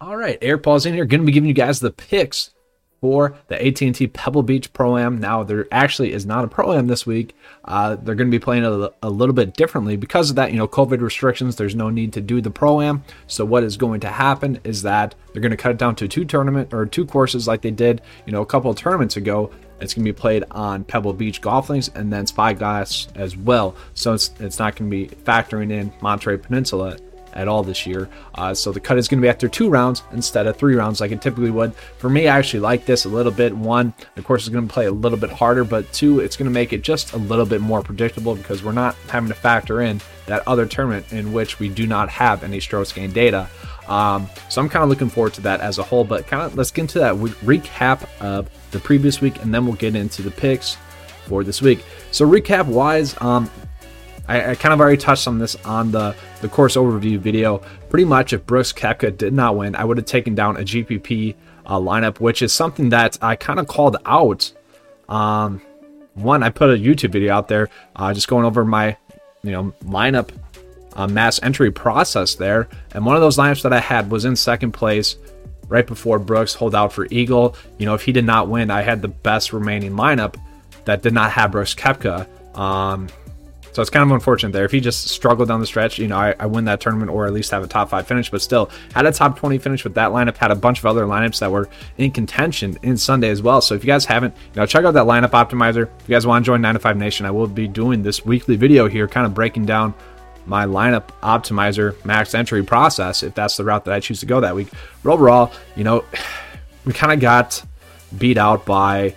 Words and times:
All 0.00 0.16
right, 0.16 0.38
Air 0.42 0.58
Paws 0.58 0.86
in 0.86 0.94
here. 0.94 1.04
Going 1.04 1.20
to 1.20 1.26
be 1.26 1.32
giving 1.32 1.48
you 1.48 1.54
guys 1.54 1.78
the 1.78 1.92
picks 1.92 2.50
for 3.00 3.38
the 3.46 3.66
AT&T 3.66 4.08
Pebble 4.08 4.42
Beach 4.42 4.72
Pro 4.72 4.98
Am. 4.98 5.20
Now, 5.20 5.44
there 5.44 5.68
actually 5.70 6.12
is 6.12 6.26
not 6.26 6.44
a 6.44 6.48
Pro 6.48 6.72
Am 6.72 6.88
this 6.88 7.06
week. 7.06 7.36
Uh, 7.64 7.94
they're 7.94 8.16
going 8.16 8.30
to 8.30 8.36
be 8.36 8.42
playing 8.42 8.64
a, 8.64 8.90
a, 9.02 9.08
little 9.08 9.34
bit 9.34 9.54
differently 9.54 9.96
because 9.96 10.30
of 10.30 10.36
that. 10.36 10.50
You 10.50 10.58
know, 10.58 10.66
COVID 10.66 11.00
restrictions. 11.00 11.54
There's 11.54 11.76
no 11.76 11.90
need 11.90 12.12
to 12.14 12.20
do 12.20 12.40
the 12.40 12.50
Pro 12.50 12.80
Am. 12.80 13.04
So 13.28 13.44
what 13.44 13.62
is 13.62 13.76
going 13.76 14.00
to 14.00 14.08
happen 14.08 14.58
is 14.64 14.82
that 14.82 15.14
they're 15.32 15.42
going 15.42 15.52
to 15.52 15.56
cut 15.56 15.70
it 15.70 15.78
down 15.78 15.94
to 15.96 16.08
two 16.08 16.24
tournament 16.24 16.74
or 16.74 16.86
two 16.86 17.06
courses 17.06 17.46
like 17.46 17.62
they 17.62 17.70
did, 17.70 18.02
you 18.26 18.32
know, 18.32 18.42
a 18.42 18.46
couple 18.46 18.70
of 18.70 18.76
tournaments 18.76 19.16
ago. 19.16 19.50
It's 19.80 19.94
going 19.94 20.04
to 20.04 20.12
be 20.12 20.18
played 20.18 20.44
on 20.50 20.84
Pebble 20.84 21.12
Beach 21.12 21.40
Golf 21.40 21.70
Links 21.70 21.88
and 21.94 22.12
then 22.12 22.26
Spyglass 22.26 23.08
as 23.14 23.36
well. 23.36 23.76
So 23.94 24.14
it's 24.14 24.32
it's 24.40 24.58
not 24.58 24.74
going 24.74 24.90
to 24.90 24.96
be 24.96 25.14
factoring 25.14 25.70
in 25.70 25.92
Monterey 26.00 26.38
Peninsula 26.38 26.98
at 27.34 27.48
all 27.48 27.62
this 27.62 27.86
year. 27.86 28.08
Uh, 28.34 28.54
so 28.54 28.72
the 28.72 28.80
cut 28.80 28.96
is 28.96 29.08
going 29.08 29.20
to 29.20 29.24
be 29.24 29.28
after 29.28 29.48
two 29.48 29.68
rounds 29.68 30.02
instead 30.12 30.46
of 30.46 30.56
three 30.56 30.74
rounds 30.74 31.00
like 31.00 31.12
it 31.12 31.20
typically 31.20 31.50
would. 31.50 31.74
For 31.98 32.08
me, 32.08 32.28
I 32.28 32.38
actually 32.38 32.60
like 32.60 32.86
this 32.86 33.04
a 33.04 33.08
little 33.08 33.32
bit. 33.32 33.54
One, 33.54 33.92
the 34.14 34.22
course 34.22 34.44
is 34.44 34.48
going 34.48 34.66
to 34.66 34.72
play 34.72 34.86
a 34.86 34.92
little 34.92 35.18
bit 35.18 35.30
harder, 35.30 35.64
but 35.64 35.92
two, 35.92 36.20
it's 36.20 36.36
going 36.36 36.48
to 36.48 36.54
make 36.54 36.72
it 36.72 36.82
just 36.82 37.12
a 37.12 37.18
little 37.18 37.46
bit 37.46 37.60
more 37.60 37.82
predictable 37.82 38.34
because 38.34 38.62
we're 38.62 38.72
not 38.72 38.94
having 39.08 39.28
to 39.28 39.34
factor 39.34 39.82
in 39.82 40.00
that 40.26 40.46
other 40.48 40.66
tournament 40.66 41.12
in 41.12 41.32
which 41.32 41.58
we 41.58 41.68
do 41.68 41.86
not 41.86 42.08
have 42.08 42.42
any 42.42 42.60
strokes 42.60 42.92
gain 42.92 43.12
data. 43.12 43.48
Um, 43.88 44.28
so 44.48 44.62
I'm 44.62 44.68
kind 44.68 44.82
of 44.82 44.88
looking 44.88 45.10
forward 45.10 45.34
to 45.34 45.42
that 45.42 45.60
as 45.60 45.78
a 45.78 45.82
whole. 45.82 46.04
But 46.04 46.26
kind 46.26 46.42
of 46.42 46.56
let's 46.56 46.70
get 46.70 46.82
into 46.82 47.00
that 47.00 47.14
recap 47.14 48.08
of 48.20 48.48
the 48.70 48.78
previous 48.78 49.20
week, 49.20 49.42
and 49.42 49.52
then 49.52 49.66
we'll 49.66 49.76
get 49.76 49.94
into 49.94 50.22
the 50.22 50.30
picks 50.30 50.76
for 51.26 51.44
this 51.44 51.60
week. 51.60 51.84
So 52.10 52.28
recap 52.28 52.66
wise, 52.66 53.20
um, 53.20 53.50
I, 54.28 54.50
I, 54.50 54.54
kind 54.54 54.72
of 54.72 54.80
already 54.80 54.96
touched 54.96 55.28
on 55.28 55.38
this 55.38 55.54
on 55.64 55.90
the, 55.90 56.14
the 56.40 56.48
course 56.48 56.76
overview 56.76 57.18
video. 57.18 57.58
Pretty 57.90 58.04
much, 58.04 58.32
if 58.32 58.46
Brooks 58.46 58.72
Koepka 58.72 59.16
did 59.16 59.32
not 59.32 59.56
win, 59.56 59.74
I 59.76 59.84
would 59.84 59.98
have 59.98 60.06
taken 60.06 60.34
down 60.34 60.56
a 60.56 60.60
GPP 60.60 61.34
uh, 61.66 61.78
lineup, 61.78 62.20
which 62.20 62.42
is 62.42 62.52
something 62.52 62.90
that 62.90 63.18
I 63.22 63.36
kind 63.36 63.58
of 63.58 63.66
called 63.66 63.96
out. 64.06 64.52
Um, 65.08 65.60
one, 66.14 66.42
I 66.42 66.50
put 66.50 66.70
a 66.70 66.74
YouTube 66.74 67.12
video 67.12 67.34
out 67.34 67.48
there, 67.48 67.68
uh, 67.96 68.14
just 68.14 68.28
going 68.28 68.44
over 68.44 68.64
my, 68.64 68.96
you 69.42 69.52
know, 69.52 69.74
lineup 69.84 70.30
uh, 70.94 71.06
mass 71.06 71.42
entry 71.42 71.70
process 71.70 72.34
there, 72.34 72.68
and 72.92 73.04
one 73.04 73.16
of 73.16 73.22
those 73.22 73.36
lineups 73.36 73.62
that 73.62 73.72
I 73.72 73.80
had 73.80 74.10
was 74.10 74.24
in 74.24 74.36
second 74.36 74.72
place 74.72 75.16
right 75.68 75.86
before 75.86 76.18
Brooks 76.18 76.54
hold 76.54 76.74
out 76.74 76.92
for 76.92 77.06
Eagle. 77.10 77.56
You 77.78 77.86
know, 77.86 77.94
if 77.94 78.02
he 78.02 78.12
did 78.12 78.24
not 78.24 78.48
win, 78.48 78.70
I 78.70 78.82
had 78.82 79.02
the 79.02 79.08
best 79.08 79.52
remaining 79.52 79.92
lineup 79.92 80.36
that 80.84 81.02
did 81.02 81.12
not 81.12 81.32
have 81.32 81.52
Brooks 81.52 81.74
Koepka. 81.74 82.28
Um, 82.56 83.08
so 83.74 83.82
it's 83.82 83.90
kind 83.90 84.08
of 84.08 84.14
unfortunate 84.14 84.52
there. 84.52 84.64
If 84.64 84.70
he 84.70 84.78
just 84.78 85.08
struggled 85.08 85.48
down 85.48 85.58
the 85.58 85.66
stretch, 85.66 85.98
you 85.98 86.06
know, 86.06 86.16
I, 86.16 86.36
I, 86.38 86.46
win 86.46 86.64
that 86.66 86.80
tournament 86.80 87.10
or 87.10 87.26
at 87.26 87.32
least 87.32 87.50
have 87.50 87.64
a 87.64 87.66
top 87.66 87.90
five 87.90 88.06
finish, 88.06 88.30
but 88.30 88.40
still 88.40 88.70
had 88.94 89.04
a 89.04 89.10
top 89.10 89.36
20 89.36 89.58
finish 89.58 89.82
with 89.82 89.94
that 89.94 90.12
lineup, 90.12 90.36
had 90.36 90.52
a 90.52 90.54
bunch 90.54 90.78
of 90.78 90.86
other 90.86 91.06
lineups 91.06 91.40
that 91.40 91.50
were 91.50 91.68
in 91.98 92.12
contention 92.12 92.78
in 92.84 92.96
Sunday 92.96 93.30
as 93.30 93.42
well. 93.42 93.60
So 93.60 93.74
if 93.74 93.82
you 93.82 93.88
guys 93.88 94.04
haven't, 94.04 94.32
you 94.54 94.60
know, 94.60 94.66
check 94.66 94.84
out 94.84 94.94
that 94.94 95.06
lineup 95.06 95.30
optimizer. 95.30 95.88
If 95.98 96.08
you 96.08 96.14
guys 96.14 96.24
want 96.24 96.44
to 96.44 96.46
join 96.46 96.60
9 96.60 96.74
to 96.74 96.78
5 96.78 96.96
Nation, 96.96 97.26
I 97.26 97.32
will 97.32 97.48
be 97.48 97.66
doing 97.66 98.04
this 98.04 98.24
weekly 98.24 98.54
video 98.54 98.86
here, 98.86 99.08
kind 99.08 99.26
of 99.26 99.34
breaking 99.34 99.66
down 99.66 99.92
my 100.46 100.66
lineup 100.66 101.08
optimizer 101.22 102.02
max 102.04 102.32
entry 102.32 102.62
process 102.62 103.24
if 103.24 103.34
that's 103.34 103.56
the 103.56 103.64
route 103.64 103.86
that 103.86 103.94
I 103.94 103.98
choose 103.98 104.20
to 104.20 104.26
go 104.26 104.40
that 104.40 104.54
week. 104.54 104.68
But 105.02 105.14
overall, 105.14 105.52
you 105.74 105.82
know, 105.82 106.04
we 106.84 106.92
kind 106.92 107.12
of 107.12 107.18
got 107.18 107.60
beat 108.16 108.38
out 108.38 108.66
by 108.66 109.16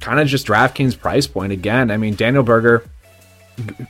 kind 0.00 0.18
of 0.18 0.26
just 0.26 0.48
DraftKings 0.48 0.98
price 0.98 1.28
point 1.28 1.52
again. 1.52 1.92
I 1.92 1.96
mean, 1.96 2.16
Daniel 2.16 2.42
Berger 2.42 2.84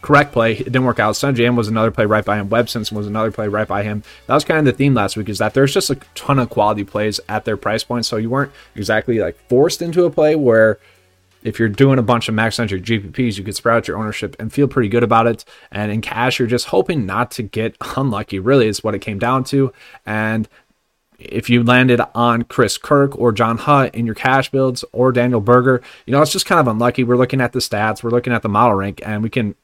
correct 0.03 0.33
play. 0.33 0.53
It 0.53 0.65
didn't 0.65 0.84
work 0.84 0.98
out. 0.98 1.15
Sungjae 1.15 1.55
was 1.55 1.69
another 1.69 1.91
play 1.91 2.07
right 2.07 2.25
by 2.25 2.37
him. 2.37 2.48
Webb 2.48 2.69
Simpson 2.69 2.97
was 2.97 3.07
another 3.07 3.31
play 3.31 3.48
right 3.48 3.69
by 3.69 3.83
him. 3.83 4.03
That 4.27 4.34
was 4.34 4.45
kind 4.45 4.59
of 4.59 4.65
the 4.65 4.73
theme 4.73 4.95
last 4.95 5.17
week 5.17 5.29
is 5.29 5.39
that 5.39 5.55
there's 5.55 5.73
just 5.73 5.91
a 5.91 5.97
ton 6.15 6.39
of 6.39 6.51
quality 6.51 6.84
plays 6.84 7.20
at 7.29 7.45
their 7.45 7.57
price 7.57 7.85
point. 7.85 8.07
So 8.07 8.17
you 8.17 8.31
weren't 8.31 8.53
exactly 8.75 9.19
like 9.19 9.37
forced 9.48 9.83
into 9.83 10.05
a 10.05 10.11
play 10.11 10.35
where 10.35 10.79
if 11.45 11.59
you're 11.59 11.69
doing 11.69 11.98
a 11.98 12.03
bunch 12.03 12.29
of 12.29 12.35
max 12.35 12.59
entry 12.59 12.80
GPPs, 12.80 13.36
you 13.36 13.45
could 13.45 13.55
spread 13.55 13.77
out 13.77 13.89
your 13.89 13.98
ownership 13.98 14.35
and 14.41 14.53
feel 14.53 14.67
pretty 14.67 14.89
good 14.89 15.03
about 15.03 15.27
it. 15.27 15.45
And 15.70 15.92
in 15.92 16.01
cash, 16.01 16.39
you're 16.39 16.48
just 16.48 16.67
hoping 16.67 17.05
not 17.07 17.30
to 17.33 17.42
get 17.42 17.77
unlucky, 17.97 18.39
really, 18.39 18.67
is 18.67 18.83
what 18.83 18.95
it 18.95 19.01
came 19.01 19.19
down 19.19 19.45
to. 19.45 19.73
And 20.07 20.48
if 21.19 21.48
you 21.48 21.63
landed 21.63 22.01
on 22.14 22.42
Chris 22.42 22.79
Kirk 22.79 23.19
or 23.19 23.33
John 23.33 23.58
Hutt 23.58 23.95
in 23.95 24.07
your 24.07 24.14
cash 24.14 24.51
builds 24.51 24.85
or 24.92 25.13
Daniel 25.13 25.41
Berger, 25.41 25.83
you 26.07 26.13
know, 26.13 26.23
it's 26.23 26.33
just 26.33 26.47
kind 26.47 26.61
of 26.61 26.69
unlucky. 26.69 27.05
We're 27.05 27.17
looking 27.17 27.41
at 27.41 27.52
the 27.52 27.58
stats, 27.61 28.02
we're 28.02 28.11
looking 28.11 28.33
at 28.33 28.42
the 28.42 28.48
model 28.48 28.77
rank, 28.77 29.01
and 29.05 29.23
we 29.23 29.30
can 29.30 29.55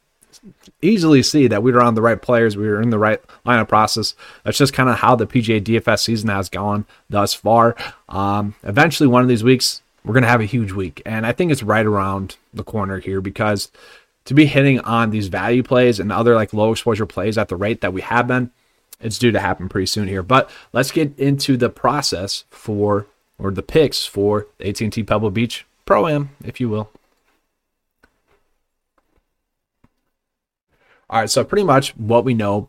easily 0.82 1.22
see 1.22 1.46
that 1.48 1.62
we 1.62 1.72
were 1.72 1.82
on 1.82 1.94
the 1.94 2.02
right 2.02 2.20
players, 2.20 2.56
we 2.56 2.68
were 2.68 2.80
in 2.80 2.90
the 2.90 2.98
right 2.98 3.20
lineup 3.44 3.68
process. 3.68 4.14
That's 4.44 4.58
just 4.58 4.72
kind 4.72 4.88
of 4.88 4.96
how 4.96 5.16
the 5.16 5.26
PGA 5.26 5.62
DFS 5.62 6.00
season 6.00 6.28
has 6.28 6.48
gone 6.48 6.86
thus 7.08 7.34
far. 7.34 7.76
Um, 8.08 8.54
eventually, 8.62 9.06
one 9.06 9.22
of 9.22 9.28
these 9.28 9.44
weeks, 9.44 9.82
we're 10.04 10.14
going 10.14 10.22
to 10.22 10.28
have 10.28 10.40
a 10.40 10.46
huge 10.46 10.72
week, 10.72 11.02
and 11.04 11.26
I 11.26 11.32
think 11.32 11.52
it's 11.52 11.62
right 11.62 11.84
around 11.84 12.36
the 12.54 12.64
corner 12.64 12.98
here 12.98 13.20
because 13.20 13.70
to 14.24 14.34
be 14.34 14.46
hitting 14.46 14.80
on 14.80 15.10
these 15.10 15.28
value 15.28 15.62
plays 15.62 15.98
and 16.00 16.12
other 16.12 16.34
like 16.34 16.52
low 16.52 16.72
exposure 16.72 17.06
plays 17.06 17.36
at 17.36 17.48
the 17.48 17.56
rate 17.56 17.80
that 17.80 17.92
we 17.92 18.00
have 18.00 18.26
been 18.26 18.50
it's 19.00 19.18
due 19.18 19.32
to 19.32 19.40
happen 19.40 19.68
pretty 19.68 19.86
soon 19.86 20.08
here. 20.08 20.22
But 20.22 20.50
let's 20.72 20.90
get 20.90 21.18
into 21.18 21.56
the 21.56 21.70
process 21.70 22.44
for 22.50 23.06
or 23.38 23.50
the 23.50 23.62
picks 23.62 24.04
for 24.04 24.46
the 24.58 24.68
AT&T 24.68 25.02
Pebble 25.04 25.30
Beach 25.30 25.66
Pro 25.86 26.06
Am, 26.06 26.30
if 26.44 26.60
you 26.60 26.68
will. 26.68 26.90
All 31.08 31.20
right, 31.20 31.30
so 31.30 31.42
pretty 31.42 31.64
much 31.64 31.96
what 31.96 32.24
we 32.24 32.34
know 32.34 32.68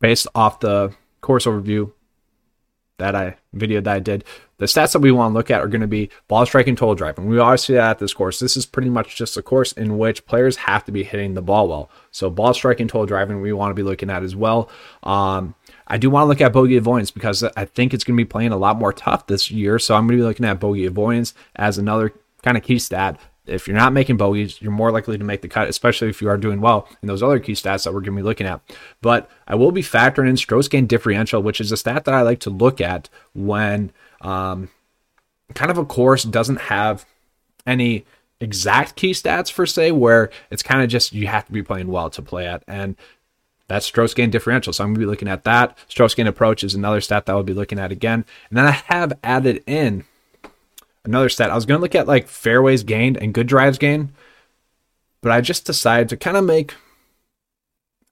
based 0.00 0.26
off 0.34 0.60
the 0.60 0.94
course 1.20 1.44
overview 1.44 1.92
that 2.98 3.14
I 3.14 3.36
video 3.52 3.80
that 3.80 3.94
I 3.94 3.98
did. 3.98 4.24
The 4.62 4.68
stats 4.68 4.92
that 4.92 5.00
we 5.00 5.10
want 5.10 5.32
to 5.32 5.34
look 5.34 5.50
at 5.50 5.60
are 5.60 5.66
going 5.66 5.80
to 5.80 5.88
be 5.88 6.08
ball 6.28 6.46
striking, 6.46 6.76
total 6.76 6.94
driving. 6.94 7.26
We 7.26 7.40
always 7.40 7.62
see 7.62 7.72
that 7.72 7.90
at 7.90 7.98
this 7.98 8.14
course. 8.14 8.38
This 8.38 8.56
is 8.56 8.64
pretty 8.64 8.90
much 8.90 9.16
just 9.16 9.36
a 9.36 9.42
course 9.42 9.72
in 9.72 9.98
which 9.98 10.24
players 10.24 10.54
have 10.54 10.84
to 10.84 10.92
be 10.92 11.02
hitting 11.02 11.34
the 11.34 11.42
ball 11.42 11.66
well. 11.66 11.90
So 12.12 12.30
ball 12.30 12.54
striking, 12.54 12.86
total 12.86 13.06
driving, 13.06 13.40
we 13.40 13.52
want 13.52 13.72
to 13.72 13.74
be 13.74 13.82
looking 13.82 14.08
at 14.08 14.22
as 14.22 14.36
well. 14.36 14.70
Um, 15.02 15.56
I 15.88 15.98
do 15.98 16.10
want 16.10 16.26
to 16.26 16.28
look 16.28 16.40
at 16.40 16.52
bogey 16.52 16.76
avoidance 16.76 17.10
because 17.10 17.42
I 17.42 17.64
think 17.64 17.92
it's 17.92 18.04
going 18.04 18.16
to 18.16 18.24
be 18.24 18.28
playing 18.28 18.52
a 18.52 18.56
lot 18.56 18.78
more 18.78 18.92
tough 18.92 19.26
this 19.26 19.50
year. 19.50 19.80
So 19.80 19.96
I'm 19.96 20.06
going 20.06 20.16
to 20.16 20.22
be 20.22 20.28
looking 20.28 20.46
at 20.46 20.60
bogey 20.60 20.86
avoidance 20.86 21.34
as 21.56 21.76
another 21.76 22.14
kind 22.44 22.56
of 22.56 22.62
key 22.62 22.78
stat 22.78 23.18
if 23.46 23.66
you're 23.66 23.76
not 23.76 23.92
making 23.92 24.16
bogeys, 24.16 24.62
you're 24.62 24.70
more 24.70 24.92
likely 24.92 25.18
to 25.18 25.24
make 25.24 25.42
the 25.42 25.48
cut, 25.48 25.68
especially 25.68 26.08
if 26.08 26.22
you 26.22 26.28
are 26.28 26.36
doing 26.36 26.60
well 26.60 26.88
in 27.02 27.08
those 27.08 27.22
other 27.22 27.40
key 27.40 27.52
stats 27.52 27.84
that 27.84 27.92
we're 27.92 28.00
going 28.00 28.16
to 28.16 28.22
be 28.22 28.22
looking 28.22 28.46
at. 28.46 28.60
But 29.00 29.28
I 29.48 29.56
will 29.56 29.72
be 29.72 29.82
factoring 29.82 30.28
in 30.28 30.36
strokes 30.36 30.68
gain 30.68 30.86
differential, 30.86 31.42
which 31.42 31.60
is 31.60 31.72
a 31.72 31.76
stat 31.76 32.04
that 32.04 32.14
I 32.14 32.22
like 32.22 32.38
to 32.40 32.50
look 32.50 32.80
at 32.80 33.08
when 33.34 33.90
um, 34.22 34.68
kind 35.54 35.70
of 35.70 35.78
a 35.78 35.84
course 35.84 36.22
doesn't 36.24 36.60
have 36.62 37.04
any 37.66 38.04
exact 38.40 38.96
key 38.96 39.12
stats 39.12 39.50
for 39.50 39.66
say 39.66 39.92
where 39.92 40.30
it's 40.50 40.62
kind 40.62 40.82
of 40.82 40.88
just 40.88 41.12
you 41.12 41.26
have 41.26 41.46
to 41.46 41.52
be 41.52 41.62
playing 41.62 41.88
well 41.88 42.10
to 42.10 42.22
play 42.22 42.46
at. 42.46 42.64
And 42.66 42.96
that's 43.68 43.86
strokes 43.86 44.14
gain 44.14 44.30
differential. 44.30 44.72
So 44.72 44.84
I'm 44.84 44.90
going 44.90 44.96
to 44.96 45.00
be 45.00 45.06
looking 45.06 45.28
at 45.28 45.44
that. 45.44 45.78
Strokes 45.88 46.14
gain 46.14 46.26
approach 46.26 46.64
is 46.64 46.74
another 46.74 47.00
stat 47.00 47.26
that 47.26 47.32
I'll 47.32 47.42
be 47.42 47.54
looking 47.54 47.78
at 47.78 47.92
again. 47.92 48.24
And 48.50 48.58
then 48.58 48.66
I 48.66 48.72
have 48.72 49.12
added 49.22 49.62
in 49.66 50.04
another 51.04 51.28
stat. 51.28 51.50
I 51.50 51.54
was 51.54 51.66
going 51.66 51.78
to 51.78 51.82
look 51.82 51.94
at 51.94 52.08
like 52.08 52.28
fairways 52.28 52.82
gained 52.82 53.16
and 53.16 53.34
good 53.34 53.46
drives 53.46 53.78
gained, 53.78 54.12
but 55.20 55.32
I 55.32 55.40
just 55.40 55.64
decided 55.64 56.08
to 56.10 56.16
kind 56.16 56.36
of 56.36 56.44
make 56.44 56.74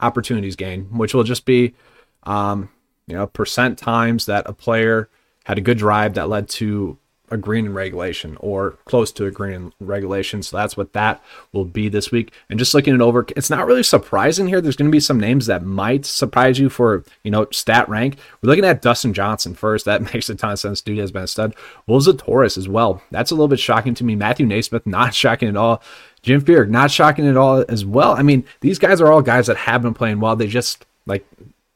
opportunities 0.00 0.56
gain, 0.56 0.84
which 0.96 1.14
will 1.14 1.24
just 1.24 1.44
be, 1.44 1.74
um, 2.22 2.70
you 3.06 3.14
know, 3.14 3.26
percent 3.26 3.78
times 3.78 4.26
that 4.26 4.48
a 4.48 4.52
player 4.52 5.08
had 5.50 5.58
a 5.58 5.62
good 5.62 5.78
drive 5.78 6.14
that 6.14 6.28
led 6.28 6.48
to 6.48 6.96
a 7.28 7.36
green 7.36 7.70
regulation 7.70 8.36
or 8.40 8.72
close 8.84 9.10
to 9.12 9.26
a 9.26 9.30
green 9.30 9.72
regulation. 9.80 10.42
So 10.42 10.56
that's 10.56 10.76
what 10.76 10.92
that 10.92 11.22
will 11.52 11.64
be 11.64 11.88
this 11.88 12.12
week. 12.12 12.32
And 12.48 12.58
just 12.58 12.72
looking 12.72 12.94
it 12.94 13.00
over, 13.00 13.26
it's 13.36 13.50
not 13.50 13.66
really 13.66 13.82
surprising 13.82 14.46
here. 14.46 14.60
There's 14.60 14.76
going 14.76 14.90
to 14.90 14.94
be 14.94 15.00
some 15.00 15.18
names 15.18 15.46
that 15.46 15.64
might 15.64 16.06
surprise 16.06 16.58
you 16.58 16.68
for, 16.68 17.04
you 17.24 17.30
know, 17.30 17.46
stat 17.50 17.88
rank. 17.88 18.16
We're 18.42 18.50
looking 18.50 18.64
at 18.64 18.82
Dustin 18.82 19.12
Johnson 19.12 19.54
first. 19.54 19.86
That 19.90 20.14
makes 20.14 20.30
a 20.30 20.36
ton 20.36 20.52
of 20.52 20.58
sense. 20.60 20.80
Dude 20.80 20.98
has 20.98 21.10
been 21.10 21.24
a 21.24 21.26
stud. 21.26 21.56
Will 21.88 21.98
Zalatoris 21.98 22.56
as 22.56 22.68
well. 22.68 23.02
That's 23.10 23.32
a 23.32 23.34
little 23.34 23.48
bit 23.48 23.58
shocking 23.58 23.92
to 23.94 24.04
me. 24.04 24.14
Matthew 24.14 24.46
NeSmith, 24.46 24.86
not 24.86 25.14
shocking 25.14 25.48
at 25.48 25.56
all. 25.56 25.82
Jim 26.22 26.40
Furyk, 26.42 26.68
not 26.68 26.92
shocking 26.92 27.26
at 27.26 27.36
all 27.36 27.64
as 27.68 27.84
well. 27.84 28.12
I 28.12 28.22
mean, 28.22 28.44
these 28.60 28.78
guys 28.78 29.00
are 29.00 29.10
all 29.10 29.20
guys 29.20 29.48
that 29.48 29.56
have 29.56 29.82
been 29.82 29.94
playing 29.94 30.20
well. 30.20 30.36
They 30.36 30.46
just 30.46 30.86
like 31.06 31.26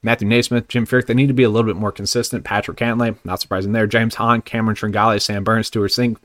Matthew 0.04 0.28
NeSmith, 0.28 0.68
Jim 0.68 0.86
Furyk, 0.86 1.06
they 1.06 1.14
need 1.14 1.28
to 1.28 1.34
be 1.34 1.42
a 1.42 1.48
little 1.48 1.66
bit 1.66 1.80
more 1.80 1.90
consistent. 1.90 2.44
Patrick 2.44 2.76
Cantlay, 2.76 3.16
not 3.24 3.40
surprising 3.40 3.72
there. 3.72 3.86
James 3.86 4.16
Hahn, 4.16 4.42
Cameron 4.42 4.76
Tringale, 4.76 5.20
Sam 5.20 5.42
Burns, 5.42 5.66
Stewart 5.66 5.90
Cink, 5.90 6.18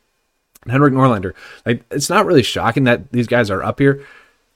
Henrik 0.67 0.93
Norlander. 0.93 1.33
Like 1.65 1.83
it's 1.89 2.09
not 2.09 2.25
really 2.25 2.43
shocking 2.43 2.83
that 2.83 3.11
these 3.11 3.27
guys 3.27 3.49
are 3.49 3.63
up 3.63 3.79
here. 3.79 4.05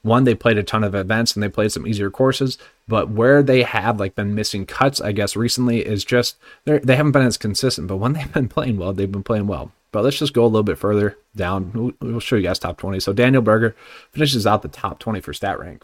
One, 0.01 0.25
they 0.25 0.35
played 0.35 0.57
a 0.57 0.63
ton 0.63 0.83
of 0.83 0.93
events 0.93 1.33
and 1.33 1.41
they 1.41 1.47
played 1.47 1.71
some 1.71 1.87
easier 1.87 2.11
courses, 2.11 2.57
but 2.89 3.09
where 3.09 3.41
they 3.41 3.63
have 3.63 4.01
like 4.01 4.15
been 4.15 4.35
missing 4.35 4.65
cuts, 4.65 4.99
I 4.99 5.13
guess 5.13 5.37
recently 5.37 5.79
is 5.79 6.03
just 6.03 6.35
they 6.65 6.95
haven't 6.95 7.13
been 7.13 7.25
as 7.25 7.37
consistent. 7.37 7.87
But 7.87 7.97
when 7.97 8.11
they've 8.11 8.33
been 8.33 8.49
playing 8.49 8.77
well, 8.77 8.91
they've 8.91 9.09
been 9.09 9.23
playing 9.23 9.47
well. 9.47 9.71
But 9.93 10.03
let's 10.03 10.19
just 10.19 10.33
go 10.33 10.43
a 10.43 10.47
little 10.47 10.63
bit 10.63 10.77
further 10.77 11.17
down. 11.35 11.71
We'll, 11.73 11.93
we'll 12.01 12.19
show 12.19 12.35
you 12.35 12.41
guys 12.41 12.59
top 12.59 12.77
20. 12.77 12.99
So 12.99 13.13
Daniel 13.13 13.41
Berger 13.41 13.75
finishes 14.11 14.45
out 14.45 14.63
the 14.63 14.67
top 14.67 14.99
20 14.99 15.21
for 15.21 15.33
stat 15.33 15.57
rank. 15.59 15.83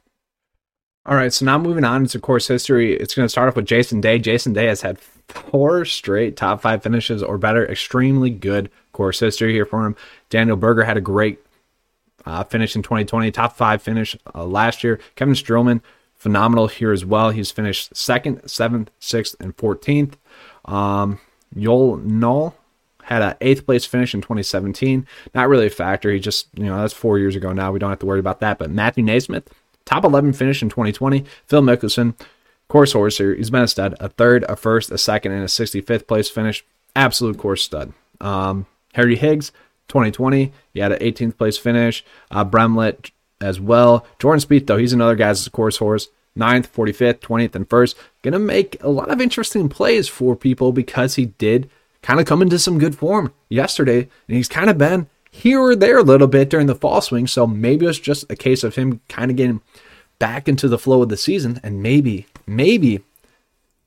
All 1.10 1.16
right, 1.16 1.34
so 1.34 1.44
now 1.44 1.58
moving 1.58 1.86
on 1.86 2.06
to 2.06 2.20
course 2.20 2.48
history, 2.48 2.94
it's 2.96 3.16
going 3.16 3.26
to 3.26 3.30
start 3.30 3.48
off 3.48 3.56
with 3.56 3.66
Jason 3.66 4.00
Day. 4.00 4.20
Jason 4.20 4.54
Day 4.54 4.68
has 4.68 4.84
had 4.84 5.00
four 5.00 5.84
straight 5.84 6.38
top 6.38 6.62
five 6.62 6.84
finishes 6.84 7.24
or 7.24 7.40
better. 7.40 7.68
Extremely 7.68 8.30
good 8.30 8.70
course 8.92 9.20
history 9.20 9.52
here 9.52 9.66
for 9.66 9.88
him. 9.88 9.96
Daniel 10.30 10.56
Berger 10.56 10.84
had 10.84 10.98
a 10.98 11.02
great 11.02 11.40
uh, 12.28 12.44
finish 12.44 12.76
in 12.76 12.84
2020, 12.84 13.32
top 13.32 13.58
five 13.58 13.82
finish 13.82 14.16
uh, 14.36 14.46
last 14.46 14.84
year. 14.84 15.00
Kevin 15.16 15.34
Streelman, 15.34 15.82
phenomenal 16.14 16.68
here 16.68 16.92
as 16.92 17.04
well. 17.04 17.32
He's 17.32 17.50
finished 17.50 17.98
second, 17.98 18.48
seventh, 18.48 18.92
sixth, 19.00 19.36
and 19.40 19.58
14th. 19.58 20.14
Um, 20.66 21.20
Yol 21.56 22.04
Null 22.04 22.56
had 23.02 23.24
an 23.24 23.36
eighth 23.42 23.66
place 23.66 23.84
finish 23.84 24.14
in 24.14 24.22
2017. 24.22 25.08
Not 25.34 25.50
really 25.50 25.66
a 25.66 25.72
factor. 25.72 26.12
He 26.12 26.20
just, 26.20 26.50
you 26.54 26.66
know, 26.66 26.80
that's 26.80 26.94
four 26.94 27.18
years 27.18 27.36
ago 27.36 27.52
now. 27.52 27.72
We 27.72 27.80
don't 27.80 27.90
have 27.90 27.98
to 27.98 28.06
worry 28.06 28.20
about 28.20 28.42
that. 28.42 28.60
But 28.60 28.70
Matthew 28.70 29.04
NeSmith, 29.04 29.48
top 29.90 30.06
11 30.06 30.34
finish 30.34 30.62
in 30.62 30.70
2020. 30.70 31.26
Phil 31.48 31.62
Mickelson, 31.64 32.14
course 32.68 32.94
horse 32.94 33.18
here. 33.18 33.34
He's 33.34 33.50
been 33.50 33.64
a 33.64 33.68
stud. 33.68 33.96
A 34.00 34.08
third, 34.08 34.46
a 34.48 34.56
first, 34.56 34.92
a 34.92 34.98
second, 35.00 35.32
and 35.32 35.42
a 35.42 35.48
65th 35.48 36.08
place 36.08 36.30
finish. 36.30 36.64
Absolute 36.96 37.40
course 37.40 37.64
stud. 37.64 37.94
Um, 38.22 38.68
Harry 38.94 39.16
Higgs, 39.16 39.52
2020. 39.88 40.54
He 40.74 40.80
had 40.80 40.92
an 40.92 41.00
18th 41.00 41.38
place 41.38 41.58
finish. 41.58 42.06
Uh, 42.30 42.44
Bramlett 42.44 43.10
as 43.42 43.60
well. 43.60 44.06
Jordan 44.20 44.42
Spieth, 44.42 44.68
though, 44.68 44.78
he's 44.78 44.94
another 44.94 45.16
guy's 45.16 45.48
course 45.48 45.78
horse. 45.78 46.10
9th, 46.38 46.70
45th, 46.70 47.20
20th, 47.20 47.56
and 47.56 47.68
1st. 47.68 47.96
Going 48.22 48.34
to 48.34 48.40
make 48.40 48.82
a 48.84 48.90
lot 48.90 49.10
of 49.10 49.20
interesting 49.20 49.68
plays 49.68 50.08
for 50.08 50.36
people 50.36 50.72
because 50.72 51.16
he 51.16 51.26
did 51.26 51.68
kind 52.04 52.20
of 52.20 52.28
come 52.28 52.44
into 52.44 52.60
some 52.60 52.78
good 52.78 52.96
form 52.96 53.34
yesterday, 53.50 54.02
and 54.28 54.38
he's 54.38 54.48
kind 54.48 54.70
of 54.70 54.78
been 54.78 55.08
here 55.30 55.60
or 55.60 55.76
there 55.76 55.98
a 55.98 56.04
little 56.04 56.28
bit 56.28 56.50
during 56.50 56.68
the 56.68 56.76
fall 56.76 57.02
swing. 57.02 57.28
So 57.28 57.46
maybe 57.46 57.86
it's 57.86 58.00
just 58.00 58.30
a 58.32 58.36
case 58.36 58.64
of 58.64 58.76
him 58.76 59.02
kind 59.08 59.32
of 59.32 59.38
getting 59.38 59.62
back 60.18 60.48
into 60.48 60.68
the 60.68 60.80
flow 60.80 61.02
of 61.02 61.10
the 61.10 61.18
season, 61.18 61.60
and 61.64 61.82
maybe, 61.82 62.28
maybe 62.46 63.02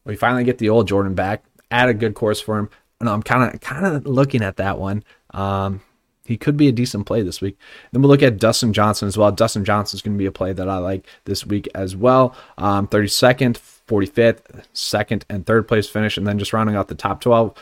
we 0.05 0.17
finally 0.17 0.45
get 0.45 0.59
the 0.59 0.69
old 0.69 0.89
Jordan 0.89 1.15
back. 1.15 1.45
Add 1.71 1.89
a 1.89 1.95
good 1.95 2.15
course 2.15 2.41
for 2.41 2.59
him. 2.59 2.71
And 3.01 3.09
I'm 3.09 3.23
kind 3.23 3.53
of 3.53 3.61
kind 3.61 3.85
of 3.85 4.07
looking 4.07 4.43
at 4.43 4.57
that 4.57 4.79
one. 4.79 5.03
Um, 5.31 5.81
he 6.25 6.37
could 6.37 6.57
be 6.57 6.69
a 6.69 6.73
decent 6.73 7.07
play 7.07 7.23
this 7.23 7.41
week. 7.41 7.59
Then 7.91 8.01
we'll 8.01 8.11
look 8.11 8.23
at 8.23 8.39
Dustin 8.39 8.73
Johnson 8.73 9.09
as 9.09 9.19
well. 9.19 9.33
Dustin 9.33 9.65
Johnson 9.65 9.97
is 9.97 10.03
going 10.03 10.15
to 10.15 10.19
be 10.19 10.27
a 10.27 10.33
play 10.33 10.53
that 10.53 10.69
I 10.69 10.79
like 10.79 11.05
this 11.25 11.45
week 11.45 11.69
as 11.75 11.97
well. 11.97 12.37
Um, 12.59 12.87
32nd, 12.87 13.59
45th, 13.89 14.65
second, 14.73 15.25
and 15.29 15.45
third 15.45 15.67
place 15.67 15.89
finish, 15.89 16.17
and 16.17 16.27
then 16.27 16.39
just 16.39 16.53
rounding 16.53 16.77
out 16.77 16.89
the 16.89 16.95
top 16.95 17.21
12. 17.21 17.55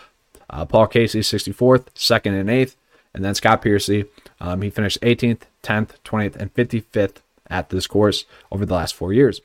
Uh, 0.51 0.65
Paul 0.67 0.89
Casey, 0.89 1.21
64th, 1.21 1.87
second 1.95 2.35
and 2.35 2.51
eighth, 2.51 2.77
and 3.15 3.25
then 3.25 3.35
Scott 3.35 3.63
Piercy. 3.63 4.07
Um, 4.41 4.63
he 4.63 4.71
finished 4.71 5.01
18th, 5.03 5.43
10th, 5.63 5.91
20th, 6.05 6.37
and 6.37 6.55
55th 6.55 7.17
at 7.49 7.71
this 7.71 7.87
course 7.87 8.25
over 8.51 8.65
the 8.65 8.75
last 8.75 8.95
four 8.95 9.13
years. 9.13 9.41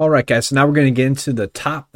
All 0.00 0.08
right, 0.08 0.26
guys. 0.26 0.46
So 0.46 0.54
now 0.54 0.66
we're 0.66 0.72
going 0.72 0.86
to 0.86 0.98
get 0.98 1.08
into 1.08 1.30
the 1.30 1.46
top 1.46 1.90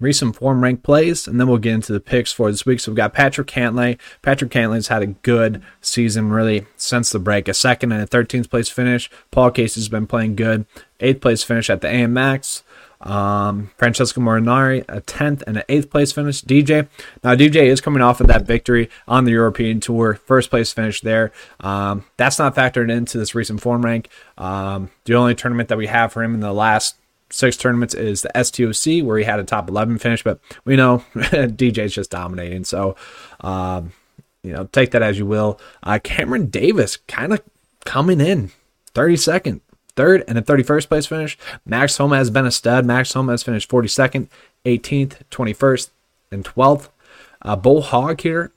recent 0.00 0.34
form 0.34 0.60
rank 0.60 0.82
plays, 0.82 1.28
and 1.28 1.38
then 1.38 1.46
we'll 1.46 1.58
get 1.58 1.74
into 1.74 1.92
the 1.92 2.00
picks 2.00 2.32
for 2.32 2.50
this 2.50 2.66
week. 2.66 2.80
So 2.80 2.90
we've 2.90 2.96
got 2.96 3.14
Patrick 3.14 3.46
Cantlay. 3.46 3.96
Patrick 4.22 4.50
Cantlay's 4.50 4.88
had 4.88 5.02
a 5.02 5.06
good 5.06 5.62
season, 5.80 6.30
really, 6.30 6.66
since 6.76 7.10
the 7.10 7.20
break. 7.20 7.46
A 7.46 7.54
second 7.54 7.92
and 7.92 8.02
a 8.02 8.06
13th 8.06 8.50
place 8.50 8.68
finish. 8.68 9.08
Paul 9.30 9.52
Casey's 9.52 9.88
been 9.88 10.08
playing 10.08 10.34
good. 10.34 10.66
Eighth 10.98 11.20
place 11.20 11.44
finish 11.44 11.70
at 11.70 11.80
the 11.80 11.86
AMX. 11.86 12.64
Um, 13.00 13.70
Francesco 13.76 14.20
Molinari, 14.20 14.84
a 14.88 15.00
10th 15.00 15.42
and 15.46 15.58
an 15.58 15.64
8th 15.68 15.90
place 15.90 16.12
finish. 16.12 16.42
DJ. 16.42 16.88
Now, 17.22 17.34
DJ 17.34 17.66
is 17.66 17.80
coming 17.80 18.02
off 18.02 18.20
of 18.20 18.26
that 18.28 18.46
victory 18.46 18.88
on 19.06 19.24
the 19.24 19.32
European 19.32 19.80
Tour. 19.80 20.14
First 20.14 20.50
place 20.50 20.72
finish 20.72 21.00
there. 21.00 21.32
Um, 21.60 22.04
that's 22.16 22.38
not 22.38 22.54
factored 22.54 22.90
into 22.90 23.18
this 23.18 23.34
recent 23.34 23.60
form 23.60 23.84
rank. 23.84 24.08
Um, 24.38 24.90
the 25.04 25.14
only 25.14 25.34
tournament 25.34 25.68
that 25.68 25.78
we 25.78 25.86
have 25.86 26.12
for 26.12 26.22
him 26.22 26.34
in 26.34 26.40
the 26.40 26.52
last 26.52 26.96
six 27.30 27.56
tournaments 27.56 27.94
is 27.94 28.22
the 28.22 28.30
STOC, 28.34 29.02
where 29.04 29.18
he 29.18 29.24
had 29.24 29.40
a 29.40 29.44
top 29.44 29.68
11 29.68 29.98
finish, 29.98 30.22
but 30.22 30.40
we 30.64 30.76
know 30.76 31.04
DJ's 31.14 31.94
just 31.94 32.10
dominating. 32.10 32.64
So, 32.64 32.96
um, 33.40 33.92
you 34.42 34.52
know, 34.52 34.64
take 34.72 34.92
that 34.92 35.02
as 35.02 35.18
you 35.18 35.26
will. 35.26 35.58
Uh, 35.82 35.98
Cameron 36.02 36.46
Davis 36.46 36.96
kind 36.96 37.32
of 37.32 37.42
coming 37.84 38.20
in 38.20 38.50
32nd, 38.94 39.60
third, 39.96 40.24
and 40.26 40.38
a 40.38 40.42
31st 40.42 40.88
place 40.88 41.06
finish. 41.06 41.38
Max 41.64 41.96
Homa 41.96 42.16
has 42.16 42.30
been 42.30 42.46
a 42.46 42.50
stud. 42.50 42.84
Max 42.84 43.12
Homa 43.12 43.32
has 43.32 43.42
finished 43.42 43.70
42nd, 43.70 44.28
18th, 44.64 45.18
21st, 45.30 45.90
and 46.30 46.44
12th. 46.44 46.88
Uh, 47.42 47.56
Bull 47.56 47.82
Hog 47.82 48.20
here 48.20 48.52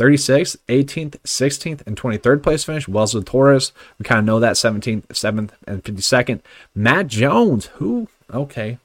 36th, 0.00 0.56
18th, 0.68 1.18
16th, 1.24 1.86
and 1.86 1.94
23rd 1.94 2.42
place 2.42 2.64
finish. 2.64 2.88
Will 2.88 3.04
Zalatoris. 3.04 3.72
We 3.98 4.04
kind 4.04 4.18
of 4.18 4.24
know 4.24 4.40
that 4.40 4.54
17th, 4.54 5.06
7th, 5.08 5.50
and 5.66 5.84
52nd. 5.84 6.40
Matt 6.74 7.08
Jones, 7.08 7.66
who, 7.74 8.08
okay, 8.32 8.78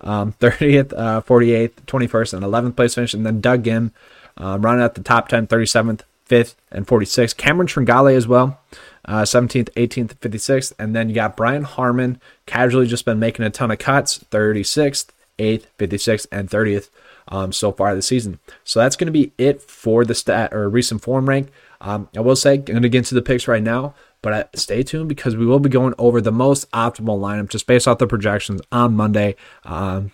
um, 0.00 0.32
30th, 0.40 0.94
uh, 0.96 1.20
48th, 1.20 1.72
21st, 1.86 2.32
and 2.32 2.42
11th 2.42 2.74
place 2.74 2.94
finish. 2.94 3.12
And 3.12 3.26
then 3.26 3.42
Doug 3.42 3.64
Ghim 3.64 3.92
um, 4.38 4.62
running 4.62 4.82
at 4.82 4.94
the 4.94 5.02
top 5.02 5.28
10, 5.28 5.46
37th, 5.46 6.00
5th, 6.28 6.54
and 6.70 6.86
46th. 6.86 7.36
Cameron 7.36 7.66
Tringale 7.66 8.14
as 8.14 8.26
well. 8.26 8.60
Uh, 9.04 9.22
17th, 9.22 9.70
18th, 9.74 10.16
56th. 10.16 10.72
And 10.78 10.94
then 10.94 11.08
you 11.08 11.14
got 11.14 11.36
Brian 11.36 11.62
Harman, 11.62 12.20
casually 12.44 12.86
just 12.86 13.04
been 13.04 13.18
making 13.18 13.44
a 13.44 13.50
ton 13.50 13.70
of 13.70 13.78
cuts, 13.78 14.18
36th, 14.30 15.08
8th, 15.38 15.64
56th, 15.78 16.26
and 16.32 16.50
30th 16.50 16.90
um, 17.28 17.52
so 17.52 17.72
far 17.72 17.94
this 17.94 18.06
season. 18.06 18.38
So 18.64 18.80
that's 18.80 18.96
going 18.96 19.06
to 19.06 19.12
be 19.12 19.32
it 19.38 19.62
for 19.62 20.04
the 20.04 20.14
stat 20.14 20.52
or 20.52 20.68
recent 20.68 21.02
form 21.02 21.28
rank. 21.28 21.50
Um, 21.80 22.08
I 22.16 22.20
will 22.20 22.36
say, 22.36 22.54
I'm 22.54 22.62
going 22.62 22.82
to 22.82 22.88
get 22.88 22.98
into 22.98 23.14
the 23.14 23.22
picks 23.22 23.46
right 23.46 23.62
now, 23.62 23.94
but 24.22 24.32
uh, 24.32 24.44
stay 24.54 24.82
tuned 24.82 25.08
because 25.08 25.36
we 25.36 25.46
will 25.46 25.60
be 25.60 25.68
going 25.68 25.94
over 25.98 26.20
the 26.20 26.32
most 26.32 26.70
optimal 26.72 27.20
lineup 27.20 27.48
just 27.48 27.66
based 27.66 27.86
off 27.86 27.98
the 27.98 28.06
projections 28.06 28.60
on 28.72 28.96
Monday. 28.96 29.36
Um, 29.64 30.10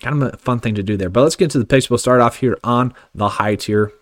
kind 0.00 0.22
of 0.22 0.34
a 0.34 0.36
fun 0.36 0.60
thing 0.60 0.74
to 0.76 0.82
do 0.82 0.96
there. 0.96 1.10
But 1.10 1.22
let's 1.22 1.36
get 1.36 1.46
into 1.46 1.58
the 1.58 1.66
picks. 1.66 1.90
We'll 1.90 1.98
start 1.98 2.20
off 2.20 2.36
here 2.36 2.56
on 2.64 2.94
the 3.14 3.28
high 3.28 3.56
tier. 3.56 3.92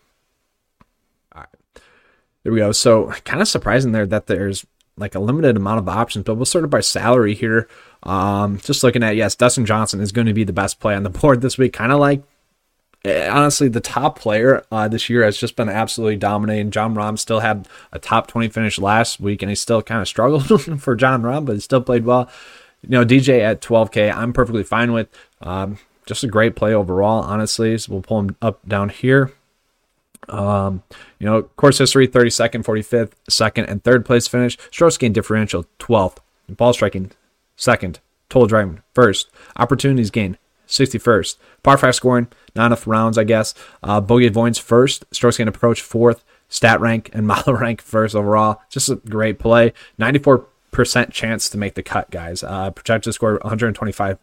There 2.49 2.53
we 2.55 2.61
go. 2.61 2.73
So 2.73 3.13
kind 3.25 3.43
of 3.43 3.49
surprising 3.49 3.93
there 3.93 4.07
that 4.07 4.27
there's 4.27 4.65
like 4.97 5.15
a 5.15 5.21
limited 5.21 5.55
amount 5.55 5.81
of 5.81 5.89
options, 5.91 6.25
but 6.25 6.37
we'll 6.37 6.47
sort 6.47 6.65
it 6.65 6.69
by 6.69 6.81
salary 6.81 7.35
here. 7.35 7.69
Um, 8.05 8.59
just 8.59 8.83
looking 8.83 9.03
at 9.03 9.17
yes, 9.17 9.35
Dustin 9.35 9.67
Johnson 9.67 10.01
is 10.01 10.13
going 10.13 10.27
to 10.27 10.33
be 10.33 10.45
the 10.45 10.53
best 10.55 10.81
play 10.81 10.95
on 10.95 11.03
the 11.03 11.11
board 11.11 11.43
this 11.43 11.59
week. 11.59 11.75
Kind 11.75 11.93
of 11.93 12.01
like 12.01 12.23
Eh, 13.05 13.29
honestly, 13.29 13.69
the 13.69 13.81
top 13.83 14.19
player 14.19 14.65
uh, 14.73 14.89
this 14.89 15.09
year 15.09 15.23
has 15.23 15.37
just 15.37 15.57
been 15.57 15.69
absolutely 15.69 16.17
dominating. 16.17 16.71
Jon 16.71 16.95
Rahm 16.95 17.19
still 17.19 17.41
had 17.41 17.69
a 17.93 17.99
top 17.99 18.27
20 18.27 18.49
finish 18.49 18.79
last 18.79 19.21
week, 19.21 19.43
and 19.43 19.51
he 19.51 19.55
still 19.55 19.83
kind 19.83 20.01
of 20.01 20.09
struggled 20.09 20.63
for 20.81 20.97
Jon 20.97 21.23
Rahm, 21.23 21.45
but 21.45 21.53
he 21.53 21.61
still 21.61 21.83
played 21.83 22.05
well. 22.05 22.29
You 22.83 22.89
know, 22.89 23.05
DJ 23.05 23.41
at 23.41 23.61
12K, 23.61 24.13
I'm 24.13 24.33
perfectly 24.33 24.65
fine 24.65 24.93
with. 24.93 25.09
Um, 25.43 25.79
just 26.07 26.25
a 26.25 26.27
great 26.27 26.57
play 26.57 26.75
overall, 26.75 27.23
honestly. 27.23 27.77
So 27.79 27.93
we'll 27.93 28.03
pull 28.03 28.21
him 28.21 28.37
up 28.41 28.67
down 28.67 28.89
here. 28.89 29.33
Um, 30.29 30.83
you 31.19 31.27
know, 31.27 31.43
course 31.43 31.79
history 31.79 32.07
32nd, 32.07 32.65
45th, 32.65 33.13
second, 33.29 33.67
and 33.67 33.83
third 33.83 34.05
place 34.05 34.27
finish. 34.27 34.59
Strokes 34.71 34.99
gain 34.99 35.13
differential 35.13 35.67
12th. 35.79 36.19
Ball 36.49 36.73
striking 36.73 37.13
second. 37.57 38.01
Total 38.29 38.47
driving 38.47 38.83
first. 38.95 39.31
Opportunities 39.57 40.11
gain 40.11 40.37
61st. 40.67 41.37
Par 41.63 41.79
5 41.79 41.95
scoring, 41.95 42.29
not 42.55 42.67
enough 42.67 42.87
rounds, 42.87 43.19
I 43.19 43.25
guess. 43.25 43.55
Uh, 43.83 44.01
Bogey 44.01 44.27
avoidance 44.27 44.59
first. 44.59 45.05
Strokes 45.13 45.39
gain 45.39 45.49
approach 45.49 45.81
fourth. 45.81 46.25
Stat 46.49 46.81
rank 46.81 47.11
and 47.13 47.27
mile 47.27 47.43
rank 47.47 47.81
first 47.83 48.15
overall. 48.15 48.61
Just 48.71 48.89
a 48.89 48.97
great 48.97 49.39
play. 49.39 49.73
94% 49.99 50.47
chance 51.13 51.49
to 51.49 51.59
make 51.59 51.75
the 51.75 51.83
cut, 51.83 52.11
guys. 52.11 52.43
Uh, 52.43 52.71
projected 52.71 53.15
score 53.15 53.39
125 53.43 54.19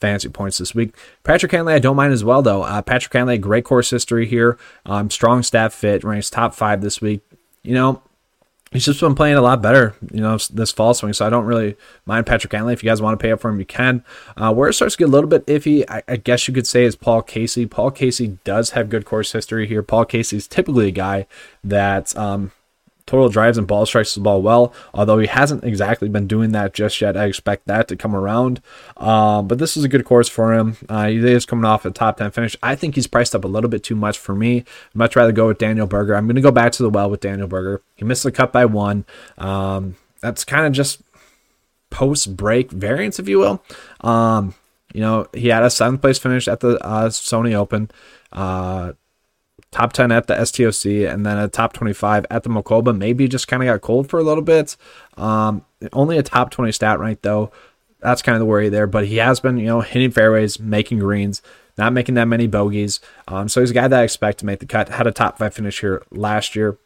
fantasy 0.00 0.28
points 0.28 0.58
this 0.58 0.74
week. 0.74 0.94
Patrick 1.24 1.52
Cantlay, 1.52 1.74
I 1.74 1.78
don't 1.78 1.96
mind 1.96 2.12
as 2.12 2.24
well, 2.24 2.42
though. 2.42 2.62
Uh, 2.62 2.82
Patrick 2.82 3.12
Cantlay, 3.12 3.40
great 3.40 3.64
course 3.64 3.90
history 3.90 4.26
here. 4.26 4.58
Um, 4.86 5.10
strong 5.10 5.42
stat 5.42 5.72
fit, 5.72 6.04
ranks 6.04 6.30
top 6.30 6.54
five 6.54 6.80
this 6.80 7.00
week. 7.00 7.20
You 7.62 7.74
know, 7.74 8.02
he's 8.70 8.84
just 8.84 9.00
been 9.00 9.14
playing 9.14 9.36
a 9.36 9.40
lot 9.40 9.62
better, 9.62 9.94
you 10.12 10.20
know, 10.20 10.38
this 10.50 10.72
fall 10.72 10.94
swing. 10.94 11.12
So 11.12 11.26
I 11.26 11.30
don't 11.30 11.44
really 11.44 11.76
mind 12.06 12.26
Patrick 12.26 12.52
Cantlay. 12.52 12.72
If 12.72 12.82
you 12.82 12.90
guys 12.90 13.02
want 13.02 13.18
to 13.18 13.22
pay 13.22 13.32
up 13.32 13.40
for 13.40 13.50
him, 13.50 13.58
you 13.58 13.66
can. 13.66 14.04
Uh, 14.36 14.52
where 14.52 14.68
it 14.68 14.74
starts 14.74 14.94
to 14.94 14.98
get 14.98 15.08
a 15.08 15.12
little 15.12 15.28
bit 15.28 15.46
iffy, 15.46 15.84
I, 15.88 16.02
I, 16.06 16.16
guess 16.16 16.46
you 16.48 16.54
could 16.54 16.66
say, 16.66 16.84
is 16.84 16.96
Paul 16.96 17.22
Casey. 17.22 17.66
Paul 17.66 17.90
Casey 17.90 18.38
does 18.44 18.70
have 18.70 18.88
good 18.90 19.04
course 19.04 19.32
history 19.32 19.66
here. 19.66 19.82
Paul 19.82 20.04
Casey 20.04 20.36
is 20.36 20.46
typically 20.46 20.88
a 20.88 20.92
guy 20.92 21.26
that 21.64 22.16
um, 22.16 22.52
total 23.08 23.28
drives 23.28 23.58
and 23.58 23.66
ball 23.66 23.86
strikes 23.86 24.14
the 24.14 24.20
ball 24.20 24.42
well, 24.42 24.72
although 24.94 25.18
he 25.18 25.26
hasn't 25.26 25.64
exactly 25.64 26.08
been 26.08 26.26
doing 26.26 26.52
that 26.52 26.74
just 26.74 27.00
yet. 27.00 27.16
I 27.16 27.24
expect 27.24 27.66
that 27.66 27.88
to 27.88 27.96
come 27.96 28.14
around. 28.14 28.60
Um, 28.96 29.48
but 29.48 29.58
this 29.58 29.76
is 29.76 29.82
a 29.82 29.88
good 29.88 30.04
course 30.04 30.28
for 30.28 30.52
him. 30.52 30.76
Uh, 30.88 31.08
he 31.08 31.16
is 31.16 31.46
coming 31.46 31.64
off 31.64 31.84
a 31.84 31.90
top 31.90 32.18
10 32.18 32.30
finish. 32.30 32.56
I 32.62 32.76
think 32.76 32.94
he's 32.94 33.06
priced 33.06 33.34
up 33.34 33.44
a 33.44 33.48
little 33.48 33.70
bit 33.70 33.82
too 33.82 33.96
much 33.96 34.18
for 34.18 34.34
me. 34.34 34.58
I'd 34.58 34.94
much 34.94 35.16
rather 35.16 35.32
go 35.32 35.48
with 35.48 35.58
Daniel 35.58 35.86
Berger. 35.86 36.14
I'm 36.14 36.26
going 36.26 36.36
to 36.36 36.42
go 36.42 36.52
back 36.52 36.72
to 36.72 36.82
the 36.82 36.90
well 36.90 37.10
with 37.10 37.20
Daniel 37.20 37.48
Berger. 37.48 37.82
He 37.96 38.04
missed 38.04 38.22
the 38.22 38.30
cut 38.30 38.52
by 38.52 38.66
one. 38.66 39.04
Um, 39.38 39.96
that's 40.20 40.44
kind 40.44 40.66
of 40.66 40.72
just 40.72 41.02
post 41.90 42.36
break 42.36 42.70
variance, 42.70 43.18
if 43.18 43.28
you 43.28 43.38
will. 43.38 43.62
Um, 44.02 44.54
you 44.92 45.00
know, 45.00 45.26
he 45.32 45.48
had 45.48 45.62
a 45.62 45.70
seventh 45.70 46.00
place 46.00 46.18
finish 46.18 46.46
at 46.48 46.60
the 46.60 46.78
uh, 46.84 47.08
Sony 47.08 47.54
Open. 47.54 47.90
Uh, 48.32 48.92
top 49.70 49.92
10 49.92 50.10
at 50.12 50.26
the 50.26 50.34
STOC, 50.34 51.12
and 51.12 51.24
then 51.26 51.38
a 51.38 51.48
top 51.48 51.72
25 51.72 52.26
at 52.30 52.42
the 52.42 52.50
Mayakoba. 52.50 52.96
Maybe 52.96 53.28
just 53.28 53.48
kind 53.48 53.62
of 53.62 53.66
got 53.66 53.80
cold 53.80 54.08
for 54.08 54.18
a 54.18 54.22
little 54.22 54.42
bit. 54.42 54.76
Um, 55.16 55.64
only 55.92 56.18
a 56.18 56.22
top 56.22 56.50
20 56.50 56.72
stat 56.72 56.98
rank, 56.98 57.20
though. 57.22 57.50
that's 58.00 58.22
kind 58.22 58.34
of 58.34 58.40
the 58.40 58.46
worry 58.46 58.68
there. 58.68 58.86
But 58.86 59.06
he 59.06 59.16
has 59.16 59.40
been, 59.40 59.58
you 59.58 59.66
know, 59.66 59.80
hitting 59.80 60.10
fairways, 60.10 60.58
making 60.58 61.00
greens, 61.00 61.42
not 61.76 61.92
making 61.92 62.14
that 62.14 62.26
many 62.26 62.46
bogeys. 62.46 63.00
Um, 63.26 63.48
so 63.48 63.60
he's 63.60 63.70
a 63.70 63.74
guy 63.74 63.88
that 63.88 64.00
I 64.00 64.04
expect 64.04 64.38
to 64.38 64.46
make 64.46 64.60
the 64.60 64.66
cut. 64.66 64.88
Had 64.88 65.06
a 65.06 65.12
top 65.12 65.38
five 65.38 65.54
finish 65.54 65.80
here 65.80 66.02
last 66.10 66.56
year. 66.56 66.78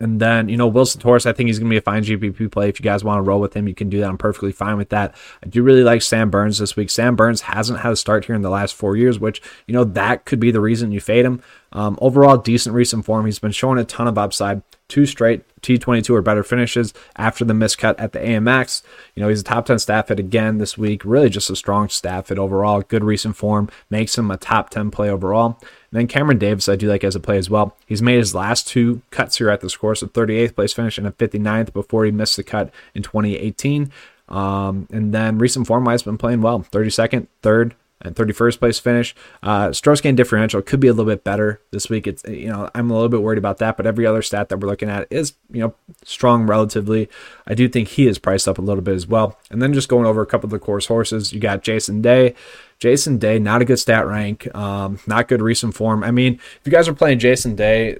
And 0.00 0.18
then, 0.18 0.48
you 0.48 0.56
know, 0.56 0.66
Will 0.66 0.86
Zalatoris, 0.86 1.26
I 1.26 1.32
think 1.32 1.48
he's 1.48 1.58
going 1.58 1.68
to 1.68 1.74
be 1.74 1.76
a 1.76 1.82
fine 1.82 2.02
GPP 2.02 2.50
play. 2.50 2.70
If 2.70 2.80
you 2.80 2.84
guys 2.84 3.04
want 3.04 3.18
to 3.18 3.22
roll 3.22 3.38
with 3.38 3.54
him, 3.54 3.68
you 3.68 3.74
can 3.74 3.90
do 3.90 4.00
that. 4.00 4.08
I'm 4.08 4.16
perfectly 4.16 4.50
fine 4.50 4.78
with 4.78 4.88
that. 4.88 5.14
I 5.44 5.48
do 5.48 5.62
really 5.62 5.84
like 5.84 6.00
Sam 6.00 6.30
Burns 6.30 6.58
this 6.58 6.74
week. 6.74 6.88
Sam 6.88 7.16
Burns 7.16 7.42
hasn't 7.42 7.80
had 7.80 7.92
a 7.92 7.96
start 7.96 8.24
here 8.24 8.34
in 8.34 8.40
the 8.40 8.48
last 8.48 8.74
four 8.74 8.96
years, 8.96 9.18
which, 9.18 9.42
you 9.66 9.74
know, 9.74 9.84
that 9.84 10.24
could 10.24 10.40
be 10.40 10.50
the 10.50 10.60
reason 10.60 10.90
you 10.90 11.00
fade 11.00 11.26
him. 11.26 11.42
Um, 11.72 11.98
overall, 12.00 12.38
decent 12.38 12.74
recent 12.74 13.04
form. 13.04 13.26
He's 13.26 13.38
been 13.38 13.52
showing 13.52 13.78
a 13.78 13.84
ton 13.84 14.08
of 14.08 14.16
upside. 14.16 14.62
Two 14.90 15.06
straight 15.06 15.44
T22 15.62 16.10
or 16.10 16.20
better 16.20 16.42
finishes 16.42 16.92
after 17.16 17.44
the 17.44 17.54
miscut 17.54 17.94
at 17.96 18.12
the 18.12 18.18
AMX. 18.18 18.82
You 19.14 19.22
know, 19.22 19.28
he's 19.28 19.40
a 19.40 19.44
top 19.44 19.66
10 19.66 19.78
stat 19.78 20.08
fit 20.08 20.18
again 20.18 20.58
this 20.58 20.76
week. 20.76 21.04
Really 21.04 21.30
just 21.30 21.48
a 21.48 21.54
strong 21.54 21.88
stat 21.88 22.26
fit 22.26 22.38
overall. 22.38 22.82
Good 22.82 23.04
recent 23.04 23.36
form. 23.36 23.70
Makes 23.88 24.18
him 24.18 24.30
a 24.32 24.36
top 24.36 24.70
10 24.70 24.90
play 24.90 25.08
overall. 25.08 25.58
And 25.60 26.00
then 26.00 26.06
Cameron 26.08 26.38
Davis, 26.38 26.68
I 26.68 26.74
do 26.74 26.88
like 26.88 27.04
as 27.04 27.14
a 27.14 27.20
play 27.20 27.38
as 27.38 27.48
well. 27.48 27.76
He's 27.86 28.02
made 28.02 28.18
his 28.18 28.34
last 28.34 28.66
two 28.66 29.00
cuts 29.10 29.38
here 29.38 29.48
at 29.48 29.60
this 29.60 29.76
course, 29.76 30.02
a 30.02 30.08
38th 30.08 30.56
place 30.56 30.72
finish 30.72 30.98
and 30.98 31.06
a 31.06 31.12
59th 31.12 31.72
before 31.72 32.04
he 32.04 32.10
missed 32.10 32.36
the 32.36 32.42
cut 32.42 32.72
in 32.92 33.04
2018. 33.04 33.92
Um, 34.28 34.88
and 34.90 35.14
then 35.14 35.38
recent 35.38 35.68
form 35.68 35.84
wise, 35.84 36.02
been 36.02 36.18
playing 36.18 36.42
well. 36.42 36.60
32nd, 36.60 37.28
third, 37.42 37.74
and 38.02 38.14
31st 38.14 38.58
place 38.58 38.78
finish. 38.78 39.14
Uh, 39.42 39.72
stroke 39.72 40.02
gain 40.02 40.14
differential 40.14 40.62
could 40.62 40.80
be 40.80 40.88
a 40.88 40.92
little 40.92 41.10
bit 41.10 41.24
better 41.24 41.60
this 41.70 41.88
week. 41.90 42.06
It's 42.06 42.24
you 42.24 42.48
know 42.48 42.70
I'm 42.74 42.90
a 42.90 42.94
little 42.94 43.08
bit 43.08 43.22
worried 43.22 43.38
about 43.38 43.58
that, 43.58 43.76
but 43.76 43.86
every 43.86 44.06
other 44.06 44.22
stat 44.22 44.48
that 44.48 44.58
we're 44.58 44.68
looking 44.68 44.88
at 44.88 45.06
is 45.10 45.34
you 45.50 45.60
know 45.60 45.74
strong 46.04 46.46
relatively. 46.46 47.08
I 47.46 47.54
do 47.54 47.68
think 47.68 47.88
he 47.88 48.06
is 48.06 48.18
priced 48.18 48.48
up 48.48 48.58
a 48.58 48.62
little 48.62 48.82
bit 48.82 48.94
as 48.94 49.06
well. 49.06 49.38
And 49.50 49.60
then 49.60 49.72
just 49.72 49.88
going 49.88 50.06
over 50.06 50.22
a 50.22 50.26
couple 50.26 50.46
of 50.46 50.52
the 50.52 50.58
course 50.58 50.86
horses, 50.86 51.32
you 51.32 51.40
got 51.40 51.62
Jason 51.62 52.00
Day. 52.00 52.34
Jason 52.78 53.18
Day, 53.18 53.38
not 53.38 53.60
a 53.60 53.66
good 53.66 53.78
stat 53.78 54.06
rank, 54.06 54.52
um, 54.54 54.98
not 55.06 55.28
good 55.28 55.42
recent 55.42 55.74
form. 55.74 56.02
I 56.02 56.10
mean, 56.10 56.34
if 56.34 56.60
you 56.64 56.72
guys 56.72 56.88
are 56.88 56.94
playing 56.94 57.18
Jason 57.18 57.54
Day, 57.54 57.98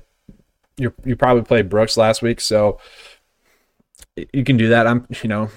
you 0.78 0.95
you 1.04 1.16
probably 1.16 1.42
played 1.42 1.69
Brooks 1.69 1.97
last 1.97 2.23
week, 2.23 2.40
so 2.40 2.78
you 4.33 4.45
can 4.45 4.57
do 4.57 4.69
that. 4.69 4.87
I'm 4.87 5.07
you 5.23 5.28
know 5.28 5.50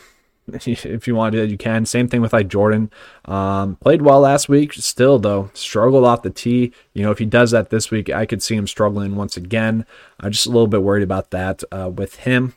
if 0.54 1.08
you 1.08 1.16
want 1.16 1.32
to 1.32 1.38
do 1.38 1.42
that, 1.46 1.52
you 1.52 1.58
can. 1.58 1.86
Same 1.86 2.08
thing 2.08 2.22
with 2.22 2.34
like 2.34 2.48
Jordan. 2.48 2.92
Um, 3.26 3.76
played 3.78 4.02
well 4.02 4.20
last 4.20 4.50
week, 4.50 4.74
still 4.74 5.20
though 5.20 5.50
struggled 5.54 6.06
off 6.06 6.22
the 6.22 6.30
tee. 6.30 6.74
You 6.94 7.04
know, 7.04 7.12
if 7.12 7.20
he 7.20 7.26
does 7.26 7.52
that 7.52 7.70
this 7.70 7.92
week, 7.92 8.10
I 8.10 8.26
could 8.26 8.44
see 8.44 8.56
him 8.56 8.68
struggling 8.68 9.16
once 9.16 9.38
again. 9.38 9.86
I'm 10.20 10.32
just 10.32 10.46
a 10.46 10.50
little 10.50 10.68
bit 10.68 10.84
worried 10.84 11.04
about 11.04 11.32
that 11.32 11.64
uh, 11.72 11.90
with 11.90 12.16
him. 12.18 12.56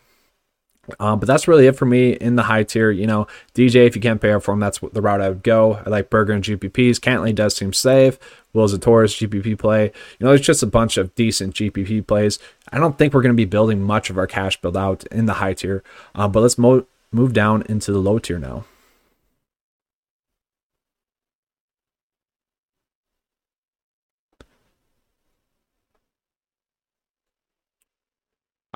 Um, 1.01 1.19
but 1.19 1.27
that's 1.27 1.49
really 1.49 1.67
it 1.67 1.77
for 1.77 1.87
me 1.87 2.13
in 2.13 2.37
the 2.37 2.45
high 2.45 2.63
tier. 2.63 2.91
You 2.91 3.07
know, 3.07 3.27
DJ, 3.55 3.87
if 3.87 3.97
you 3.97 4.03
can't 4.03 4.21
pay 4.21 4.33
up 4.33 4.43
for 4.43 4.53
him, 4.53 4.61
that's 4.61 4.79
the 4.79 5.03
route 5.03 5.21
I 5.21 5.29
would 5.29 5.43
go. 5.43 5.81
I 5.85 5.91
like 5.91 6.11
Berger 6.11 6.33
and 6.33 6.45
GPPs. 6.45 6.99
Cantlay 6.99 7.35
does 7.35 7.57
seem 7.57 7.73
safe. 7.73 8.19
Will 8.53 8.69
Zalatoris 8.69 9.29
GPP 9.29 9.59
play. 9.59 9.85
You 9.85 10.25
know, 10.25 10.29
there's 10.29 10.41
just 10.41 10.63
a 10.63 10.67
bunch 10.67 10.97
of 10.97 11.15
decent 11.15 11.55
GPP 11.55 12.07
plays. 12.07 12.39
I 12.73 12.79
don't 12.79 12.97
think 12.97 13.13
we're 13.13 13.23
going 13.23 13.35
to 13.35 13.37
be 13.37 13.45
building 13.45 13.83
much 13.83 14.11
of 14.11 14.19
our 14.19 14.27
cash 14.27 14.61
build 14.61 14.77
out 14.77 15.05
in 15.07 15.27
the 15.27 15.35
high 15.35 15.55
tier. 15.55 15.83
Uh, 16.15 16.29
but 16.29 16.41
let's 16.41 16.57
mo- 16.59 16.87
move 17.17 17.33
down 17.33 17.63
into 17.69 17.93
the 17.93 17.99
low 17.99 18.19
tier 18.19 18.39
now. 18.39 18.65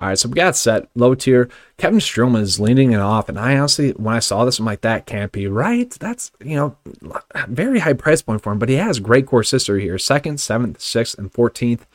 All 0.00 0.09
right, 0.09 0.18
so 0.18 0.30
we 0.30 0.35
got 0.35 0.56
set 0.56 0.88
low 0.94 1.14
tier. 1.14 1.50
Kevin 1.76 1.99
Streelman 1.99 2.40
is 2.40 2.59
leading 2.59 2.92
it 2.92 3.00
off, 3.00 3.28
and 3.28 3.38
I 3.38 3.59
honestly, 3.59 3.90
when 3.90 4.14
I 4.14 4.20
saw 4.20 4.47
this, 4.47 4.59
I'm 4.59 4.64
like, 4.64 4.80
that 4.80 5.04
can't 5.04 5.30
be 5.30 5.47
right. 5.47 5.90
That's 6.00 6.32
you 6.42 6.56
know, 6.56 6.76
very 7.49 7.80
high 7.80 7.92
price 7.92 8.23
point 8.23 8.40
for 8.42 8.50
him, 8.50 8.59
but 8.59 8.70
he 8.70 8.76
has 8.76 8.99
great 8.99 9.26
core 9.26 9.42
history 9.42 9.82
here: 9.82 9.99
second, 9.99 10.40
seventh, 10.40 10.80
sixth, 10.80 11.18
and 11.18 11.30
fourteenth 11.30 11.87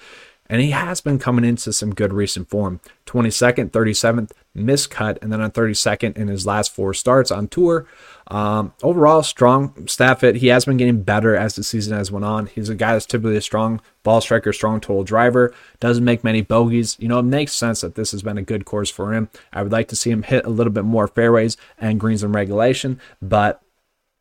and 0.49 0.61
he 0.61 0.71
has 0.71 1.01
been 1.01 1.17
coming 1.19 1.43
into 1.43 1.73
some 1.73 1.93
good 1.93 2.13
recent 2.13 2.49
form. 2.49 2.79
22nd, 3.05 3.71
37th, 3.71 4.31
miscut, 4.55 5.17
and 5.21 5.31
then 5.31 5.41
on 5.41 5.51
32nd 5.51 6.15
in 6.17 6.27
his 6.27 6.45
last 6.45 6.71
four 6.71 6.93
starts 6.93 7.31
on 7.31 7.47
tour. 7.47 7.87
Um, 8.27 8.73
overall, 8.83 9.23
strong 9.23 9.87
stat 9.87 10.19
fit. 10.19 10.37
He 10.37 10.47
has 10.47 10.65
been 10.65 10.77
getting 10.77 11.03
better 11.03 11.35
as 11.35 11.55
the 11.55 11.63
season 11.63 11.97
has 11.97 12.11
went 12.11 12.25
on. 12.25 12.47
He's 12.47 12.69
a 12.69 12.75
guy 12.75 12.93
that's 12.93 13.05
typically 13.05 13.37
a 13.37 13.41
strong 13.41 13.81
ball 14.03 14.21
striker, 14.21 14.53
strong 14.53 14.79
total 14.79 15.03
driver, 15.03 15.53
doesn't 15.79 16.03
make 16.03 16.23
many 16.23 16.41
bogeys. 16.41 16.95
You 16.99 17.07
know, 17.07 17.19
it 17.19 17.23
makes 17.23 17.53
sense 17.53 17.81
that 17.81 17.95
this 17.95 18.11
has 18.11 18.23
been 18.23 18.37
a 18.37 18.43
good 18.43 18.65
course 18.65 18.89
for 18.89 19.13
him. 19.13 19.29
I 19.53 19.63
would 19.63 19.71
like 19.71 19.87
to 19.89 19.95
see 19.95 20.11
him 20.11 20.23
hit 20.23 20.45
a 20.45 20.49
little 20.49 20.73
bit 20.73 20.85
more 20.85 21.07
fairways 21.07 21.57
and 21.77 21.99
greens 21.99 22.23
in 22.23 22.31
regulation, 22.31 22.99
but 23.21 23.61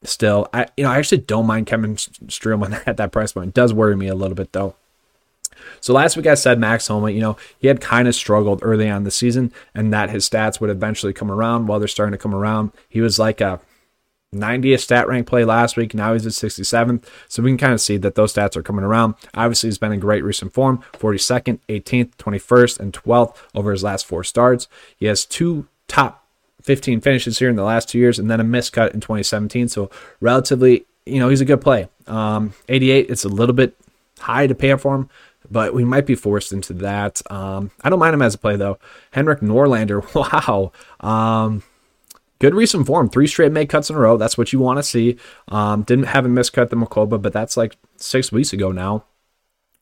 still, 0.02 0.48
I 0.52 0.66
you 0.76 0.84
know 0.84 0.90
I 0.90 0.98
actually 0.98 1.18
don't 1.18 1.46
mind 1.46 1.66
Kevin 1.66 1.96
Streelman 1.96 2.82
at 2.86 2.96
that 2.98 3.12
price 3.12 3.32
point. 3.32 3.48
It 3.48 3.54
does 3.54 3.72
worry 3.72 3.96
me 3.96 4.08
a 4.08 4.14
little 4.14 4.34
bit 4.34 4.52
though. 4.52 4.76
So 5.80 5.92
last 5.92 6.16
week 6.16 6.26
I 6.26 6.34
said 6.34 6.58
Max 6.58 6.86
Homa, 6.86 7.10
you 7.10 7.20
know, 7.20 7.36
he 7.58 7.68
had 7.68 7.80
kind 7.80 8.08
of 8.08 8.14
struggled 8.14 8.60
early 8.62 8.88
on 8.88 9.04
the 9.04 9.10
season 9.10 9.52
and 9.74 9.92
that 9.92 10.10
his 10.10 10.28
stats 10.28 10.60
would 10.60 10.70
eventually 10.70 11.12
come 11.12 11.30
around. 11.30 11.66
While 11.66 11.78
they're 11.78 11.88
starting 11.88 12.12
to 12.12 12.18
come 12.18 12.34
around, 12.34 12.72
he 12.88 13.00
was 13.00 13.18
like 13.18 13.40
a 13.40 13.60
90th 14.34 14.80
stat 14.80 15.08
rank 15.08 15.26
play 15.26 15.44
last 15.44 15.76
week. 15.76 15.94
Now 15.94 16.12
he's 16.12 16.26
at 16.26 16.32
67th. 16.32 17.04
So 17.28 17.42
we 17.42 17.50
can 17.50 17.58
kind 17.58 17.72
of 17.72 17.80
see 17.80 17.96
that 17.98 18.14
those 18.14 18.34
stats 18.34 18.56
are 18.56 18.62
coming 18.62 18.84
around. 18.84 19.14
Obviously, 19.34 19.68
he's 19.68 19.78
been 19.78 19.92
in 19.92 20.00
great 20.00 20.24
recent 20.24 20.52
form 20.52 20.82
42nd, 20.94 21.60
18th, 21.68 22.16
21st, 22.16 22.80
and 22.80 22.92
12th 22.92 23.36
over 23.54 23.72
his 23.72 23.82
last 23.82 24.06
four 24.06 24.24
starts. 24.24 24.68
He 24.96 25.06
has 25.06 25.24
two 25.24 25.68
top 25.88 26.26
15 26.62 27.00
finishes 27.00 27.38
here 27.38 27.50
in 27.50 27.56
the 27.56 27.62
last 27.62 27.88
two 27.88 27.98
years 27.98 28.18
and 28.18 28.30
then 28.30 28.40
a 28.40 28.44
miscut 28.44 28.92
in 28.94 29.00
2017. 29.00 29.68
So 29.68 29.90
relatively, 30.20 30.86
you 31.06 31.20
know, 31.20 31.28
he's 31.28 31.42
a 31.42 31.46
good 31.46 31.60
play. 31.60 31.88
Um, 32.06 32.54
88, 32.68 33.10
it's 33.10 33.24
a 33.24 33.28
little 33.28 33.54
bit 33.54 33.76
high 34.18 34.46
to 34.46 34.54
pay 34.54 34.74
for 34.76 34.94
him 34.94 35.10
but 35.50 35.74
we 35.74 35.84
might 35.84 36.06
be 36.06 36.14
forced 36.14 36.52
into 36.52 36.72
that. 36.74 37.20
Um, 37.30 37.70
I 37.82 37.90
don't 37.90 37.98
mind 37.98 38.14
him 38.14 38.22
as 38.22 38.34
a 38.34 38.38
play 38.38 38.56
though. 38.56 38.78
Henrik 39.12 39.40
Norlander, 39.40 40.02
wow. 40.14 40.72
Um, 41.00 41.62
good 42.38 42.54
recent 42.54 42.86
form, 42.86 43.08
three 43.08 43.26
straight 43.26 43.52
make 43.52 43.70
cuts 43.70 43.90
in 43.90 43.96
a 43.96 43.98
row. 43.98 44.16
That's 44.16 44.38
what 44.38 44.52
you 44.52 44.58
want 44.58 44.78
to 44.78 44.82
see. 44.82 45.16
Um, 45.48 45.82
didn't 45.82 46.06
have 46.06 46.26
a 46.26 46.28
miscut 46.28 46.70
the 46.70 46.76
Mayakoba, 46.76 47.20
but 47.20 47.32
that's 47.32 47.56
like 47.56 47.76
six 47.96 48.32
weeks 48.32 48.52
ago 48.52 48.72
now. 48.72 49.04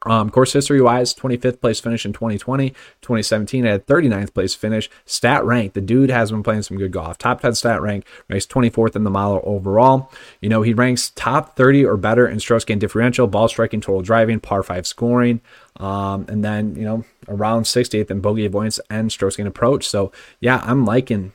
Um, 0.04 0.30
course 0.30 0.52
history 0.52 0.80
wise, 0.80 1.14
25th 1.14 1.60
place 1.60 1.78
finish 1.78 2.04
in 2.04 2.12
2020, 2.12 2.70
2017 2.70 3.66
at 3.66 3.86
39th 3.86 4.34
place 4.34 4.54
finish. 4.54 4.90
Stat 5.04 5.44
rank, 5.44 5.74
the 5.74 5.80
dude 5.80 6.10
has 6.10 6.30
been 6.30 6.42
playing 6.42 6.62
some 6.62 6.76
good 6.76 6.90
golf. 6.90 7.18
Top 7.18 7.40
10 7.40 7.54
stat 7.54 7.80
rank, 7.80 8.04
ranks 8.28 8.46
24th 8.46 8.96
in 8.96 9.04
the 9.04 9.10
mile 9.10 9.40
overall. 9.44 10.10
You 10.40 10.48
know, 10.48 10.62
he 10.62 10.74
ranks 10.74 11.10
top 11.14 11.56
30 11.56 11.84
or 11.84 11.96
better 11.96 12.26
in 12.26 12.40
strokes 12.40 12.64
gain 12.64 12.78
differential, 12.78 13.26
ball 13.26 13.48
striking, 13.48 13.80
total 13.80 14.02
driving, 14.02 14.40
par 14.40 14.62
5 14.62 14.86
scoring. 14.86 15.40
Um, 15.76 16.26
and 16.28 16.44
then, 16.44 16.74
you 16.74 16.84
know, 16.84 17.04
around 17.28 17.62
68th 17.62 18.10
in 18.10 18.20
bogey 18.20 18.44
avoidance 18.44 18.80
and 18.90 19.10
strokes 19.12 19.36
gain 19.36 19.46
approach. 19.46 19.88
So, 19.88 20.10
yeah, 20.40 20.62
I'm 20.64 20.84
liking 20.84 21.32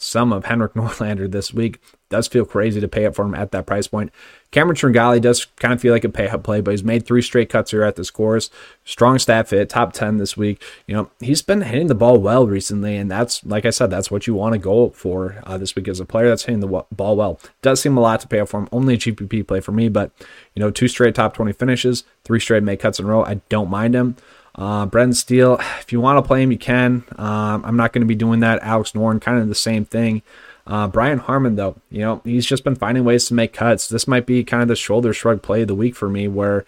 some 0.00 0.32
of 0.32 0.46
Henrik 0.46 0.72
Norlander 0.74 1.30
this 1.30 1.52
week. 1.52 1.80
Does 2.08 2.26
feel 2.26 2.44
crazy 2.44 2.80
to 2.80 2.88
pay 2.88 3.06
up 3.06 3.14
for 3.14 3.24
him 3.24 3.36
at 3.36 3.52
that 3.52 3.66
price 3.66 3.86
point. 3.86 4.10
Cameron 4.50 4.74
Tringale 4.74 5.20
does 5.20 5.44
kind 5.44 5.72
of 5.72 5.80
feel 5.80 5.92
like 5.92 6.02
a 6.02 6.08
pay 6.08 6.26
up 6.26 6.42
play, 6.42 6.60
but 6.60 6.72
he's 6.72 6.82
made 6.82 7.06
three 7.06 7.22
straight 7.22 7.48
cuts 7.48 7.70
here 7.70 7.84
at 7.84 7.94
this 7.94 8.10
course. 8.10 8.50
Strong 8.84 9.20
stat 9.20 9.46
fit, 9.46 9.68
top 9.68 9.92
10 9.92 10.16
this 10.16 10.36
week. 10.36 10.60
You 10.88 10.96
know, 10.96 11.10
he's 11.20 11.40
been 11.40 11.60
hitting 11.60 11.86
the 11.86 11.94
ball 11.94 12.18
well 12.18 12.48
recently, 12.48 12.96
and 12.96 13.08
that's, 13.08 13.46
like 13.46 13.64
I 13.64 13.70
said, 13.70 13.90
that's 13.90 14.10
what 14.10 14.26
you 14.26 14.34
want 14.34 14.54
to 14.54 14.58
go 14.58 14.90
for 14.90 15.40
uh, 15.44 15.56
this 15.56 15.76
week 15.76 15.86
as 15.86 16.00
a 16.00 16.04
player 16.04 16.28
that's 16.28 16.44
hitting 16.44 16.58
the 16.58 16.84
ball 16.90 17.14
well. 17.14 17.38
Does 17.62 17.80
seem 17.80 17.96
a 17.96 18.00
lot 18.00 18.18
to 18.20 18.28
pay 18.28 18.40
up 18.40 18.48
for 18.48 18.58
him. 18.58 18.68
Only 18.72 18.94
a 18.94 18.98
GPP 18.98 19.46
play 19.46 19.60
for 19.60 19.70
me, 19.70 19.88
but, 19.88 20.10
you 20.56 20.60
know, 20.60 20.72
two 20.72 20.88
straight 20.88 21.14
top 21.14 21.34
20 21.34 21.52
finishes, 21.52 22.02
three 22.24 22.40
straight 22.40 22.64
make 22.64 22.80
cuts 22.80 22.98
in 22.98 23.04
a 23.04 23.08
row. 23.08 23.22
I 23.24 23.34
don't 23.48 23.70
mind 23.70 23.94
him. 23.94 24.16
Uh, 24.54 25.12
Steele, 25.12 25.58
if 25.78 25.92
you 25.92 26.00
want 26.00 26.22
to 26.22 26.26
play 26.26 26.42
him, 26.42 26.52
you 26.52 26.58
can. 26.58 27.04
Um, 27.16 27.64
I'm 27.64 27.76
not 27.76 27.92
going 27.92 28.02
to 28.02 28.06
be 28.06 28.14
doing 28.14 28.40
that. 28.40 28.62
Alex 28.62 28.92
Noren, 28.92 29.20
kind 29.20 29.38
of 29.38 29.48
the 29.48 29.54
same 29.54 29.84
thing. 29.84 30.22
Uh, 30.66 30.86
Brian 30.86 31.18
Harman, 31.18 31.56
though, 31.56 31.76
you 31.90 32.00
know, 32.00 32.20
he's 32.24 32.46
just 32.46 32.64
been 32.64 32.76
finding 32.76 33.04
ways 33.04 33.26
to 33.26 33.34
make 33.34 33.52
cuts. 33.52 33.88
This 33.88 34.06
might 34.06 34.26
be 34.26 34.44
kind 34.44 34.62
of 34.62 34.68
the 34.68 34.76
shoulder 34.76 35.12
shrug 35.12 35.42
play 35.42 35.62
of 35.62 35.68
the 35.68 35.74
week 35.74 35.96
for 35.96 36.08
me, 36.08 36.28
where 36.28 36.64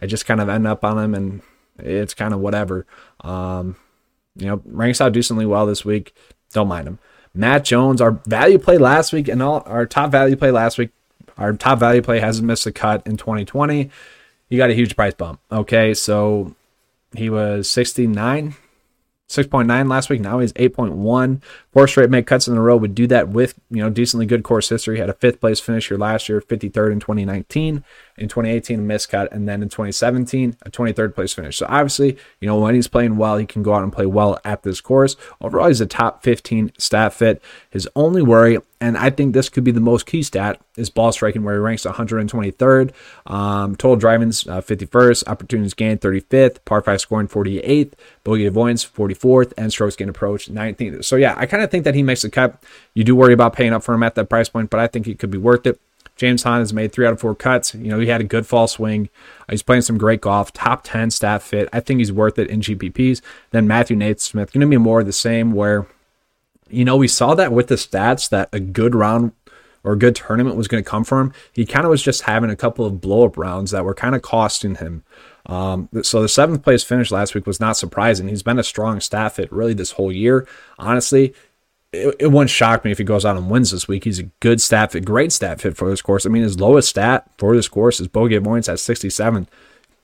I 0.00 0.06
just 0.06 0.26
kind 0.26 0.40
of 0.40 0.48
end 0.48 0.66
up 0.66 0.84
on 0.84 0.98
him 0.98 1.14
and 1.14 1.42
it's 1.78 2.14
kind 2.14 2.34
of 2.34 2.40
whatever. 2.40 2.86
Um, 3.20 3.76
you 4.34 4.46
know, 4.46 4.62
ranks 4.64 5.00
out 5.00 5.12
decently 5.12 5.46
well 5.46 5.66
this 5.66 5.84
week. 5.84 6.14
Don't 6.52 6.68
mind 6.68 6.88
him. 6.88 6.98
Matt 7.34 7.64
Jones, 7.64 8.00
our 8.00 8.12
value 8.26 8.58
play 8.58 8.78
last 8.78 9.12
week 9.12 9.28
and 9.28 9.42
all 9.42 9.62
our 9.66 9.86
top 9.86 10.10
value 10.10 10.36
play 10.36 10.50
last 10.50 10.78
week. 10.78 10.90
Our 11.36 11.52
top 11.52 11.78
value 11.78 12.02
play 12.02 12.18
hasn't 12.18 12.46
missed 12.46 12.66
a 12.66 12.72
cut 12.72 13.06
in 13.06 13.16
2020. 13.16 13.90
You 14.48 14.58
got 14.58 14.70
a 14.70 14.74
huge 14.74 14.96
price 14.96 15.14
bump. 15.14 15.40
Okay, 15.52 15.92
so 15.92 16.55
he 17.18 17.30
was 17.30 17.68
69, 17.70 18.54
6.9 19.28 19.88
last 19.88 20.08
week. 20.10 20.20
Now 20.20 20.38
he's 20.38 20.52
8.1. 20.54 21.42
Four 21.72 21.88
straight 21.88 22.10
make 22.10 22.26
cuts 22.26 22.46
in 22.48 22.56
a 22.56 22.60
row 22.60 22.76
would 22.76 22.94
do 22.94 23.06
that 23.08 23.28
with, 23.28 23.58
you 23.70 23.82
know, 23.82 23.90
decently 23.90 24.26
good 24.26 24.44
course 24.44 24.68
history. 24.68 24.98
Had 24.98 25.10
a 25.10 25.14
fifth 25.14 25.40
place 25.40 25.60
finish 25.60 25.88
here 25.88 25.98
last 25.98 26.28
year, 26.28 26.40
53rd 26.40 26.92
in 26.92 27.00
2019. 27.00 27.84
In 28.18 28.28
2018, 28.28 28.80
a 28.80 28.82
miscut, 28.82 29.30
and 29.30 29.48
then 29.48 29.62
in 29.62 29.68
2017, 29.68 30.56
a 30.62 30.70
23rd 30.70 31.14
place 31.14 31.34
finish. 31.34 31.58
So 31.58 31.66
obviously, 31.68 32.16
you 32.40 32.48
know, 32.48 32.58
when 32.58 32.74
he's 32.74 32.88
playing 32.88 33.16
well, 33.16 33.36
he 33.36 33.44
can 33.46 33.62
go 33.62 33.74
out 33.74 33.82
and 33.82 33.92
play 33.92 34.06
well 34.06 34.38
at 34.44 34.62
this 34.62 34.80
course. 34.80 35.16
Overall, 35.40 35.68
he's 35.68 35.80
a 35.80 35.86
top 35.86 36.22
15 36.22 36.72
stat 36.78 37.12
fit. 37.12 37.42
His 37.70 37.88
only 37.94 38.22
worry, 38.22 38.58
and 38.80 38.96
I 38.96 39.10
think 39.10 39.34
this 39.34 39.48
could 39.48 39.64
be 39.64 39.70
the 39.70 39.80
most 39.80 40.06
key 40.06 40.22
stat, 40.22 40.60
is 40.76 40.88
ball 40.88 41.12
striking, 41.12 41.44
where 41.44 41.54
he 41.54 41.60
ranks 41.60 41.84
123rd. 41.84 42.92
Um, 43.26 43.76
total 43.76 43.96
driving's 43.96 44.46
uh, 44.46 44.60
51st, 44.60 45.28
opportunities 45.28 45.74
gained 45.74 46.00
35th, 46.00 46.64
par 46.64 46.80
5 46.80 47.00
scoring 47.00 47.28
48th, 47.28 47.92
bogey 48.24 48.46
avoidance 48.46 48.84
44th, 48.84 49.52
and 49.58 49.70
strokes 49.70 49.96
gained 49.96 50.10
approach 50.10 50.50
19th. 50.50 51.04
So 51.04 51.16
yeah, 51.16 51.34
I 51.36 51.46
kind 51.46 51.62
of 51.62 51.70
think 51.70 51.84
that 51.84 51.94
he 51.94 52.02
makes 52.02 52.22
the 52.22 52.30
cut. 52.30 52.62
You 52.94 53.04
do 53.04 53.14
worry 53.14 53.32
about 53.32 53.52
paying 53.52 53.72
up 53.72 53.82
for 53.82 53.94
him 53.94 54.02
at 54.02 54.14
that 54.14 54.30
price 54.30 54.48
point, 54.48 54.70
but 54.70 54.80
I 54.80 54.86
think 54.86 55.06
it 55.06 55.18
could 55.18 55.30
be 55.30 55.38
worth 55.38 55.66
it. 55.66 55.80
James 56.16 56.42
Hahn 56.42 56.60
has 56.60 56.72
made 56.72 56.92
three 56.92 57.06
out 57.06 57.12
of 57.12 57.20
four 57.20 57.34
cuts. 57.34 57.74
You 57.74 57.88
know, 57.88 57.98
he 57.98 58.08
had 58.08 58.20
a 58.20 58.24
good 58.24 58.46
fall 58.46 58.66
swing. 58.66 59.10
He's 59.50 59.62
playing 59.62 59.82
some 59.82 59.98
great 59.98 60.22
golf, 60.22 60.52
top 60.52 60.82
10 60.82 61.10
stat 61.10 61.42
fit. 61.42 61.68
I 61.72 61.80
think 61.80 61.98
he's 61.98 62.12
worth 62.12 62.38
it 62.38 62.48
in 62.48 62.60
GPPs. 62.60 63.20
Then 63.50 63.66
Matthew 63.66 63.96
NeSmith, 63.96 64.52
going 64.52 64.62
to 64.62 64.66
be 64.66 64.78
more 64.78 65.00
of 65.00 65.06
the 65.06 65.12
same 65.12 65.52
where, 65.52 65.86
you 66.68 66.84
know, 66.84 66.96
we 66.96 67.06
saw 67.06 67.34
that 67.34 67.52
with 67.52 67.68
the 67.68 67.74
stats 67.74 68.28
that 68.30 68.48
a 68.52 68.60
good 68.60 68.94
round 68.94 69.32
or 69.84 69.92
a 69.92 69.98
good 69.98 70.16
tournament 70.16 70.56
was 70.56 70.66
going 70.66 70.82
to 70.82 70.90
come 70.90 71.04
from 71.04 71.28
him. 71.28 71.34
He 71.52 71.64
kind 71.64 71.84
of 71.84 71.90
was 71.90 72.02
just 72.02 72.22
having 72.22 72.50
a 72.50 72.56
couple 72.56 72.84
of 72.84 73.00
blow 73.00 73.24
up 73.24 73.36
rounds 73.36 73.70
that 73.70 73.84
were 73.84 73.94
kind 73.94 74.16
of 74.16 74.22
costing 74.22 74.74
him. 74.74 75.04
Um, 75.46 75.88
so 76.02 76.22
the 76.22 76.28
seventh 76.28 76.64
place 76.64 76.82
finish 76.82 77.12
last 77.12 77.36
week 77.36 77.46
was 77.46 77.60
not 77.60 77.76
surprising. 77.76 78.26
He's 78.26 78.42
been 78.42 78.58
a 78.58 78.64
strong 78.64 79.00
stat 79.00 79.32
fit 79.32 79.52
really 79.52 79.74
this 79.74 79.92
whole 79.92 80.10
year. 80.10 80.48
Honestly, 80.76 81.34
it, 81.96 82.16
it 82.20 82.26
wouldn't 82.28 82.50
shock 82.50 82.84
me 82.84 82.90
if 82.90 82.98
he 82.98 83.04
goes 83.04 83.24
out 83.24 83.36
and 83.36 83.50
wins 83.50 83.70
this 83.70 83.88
week. 83.88 84.04
He's 84.04 84.18
a 84.18 84.24
good 84.40 84.60
stat 84.60 84.92
fit, 84.92 85.04
great 85.04 85.32
stat 85.32 85.60
fit 85.60 85.76
for 85.76 85.88
this 85.88 86.02
course. 86.02 86.26
I 86.26 86.28
mean, 86.28 86.42
his 86.42 86.60
lowest 86.60 86.88
stat 86.88 87.30
for 87.38 87.54
this 87.56 87.68
course 87.68 88.00
is 88.00 88.08
bogey 88.08 88.36
avoidance 88.36 88.68
at 88.68 88.78
67. 88.78 89.48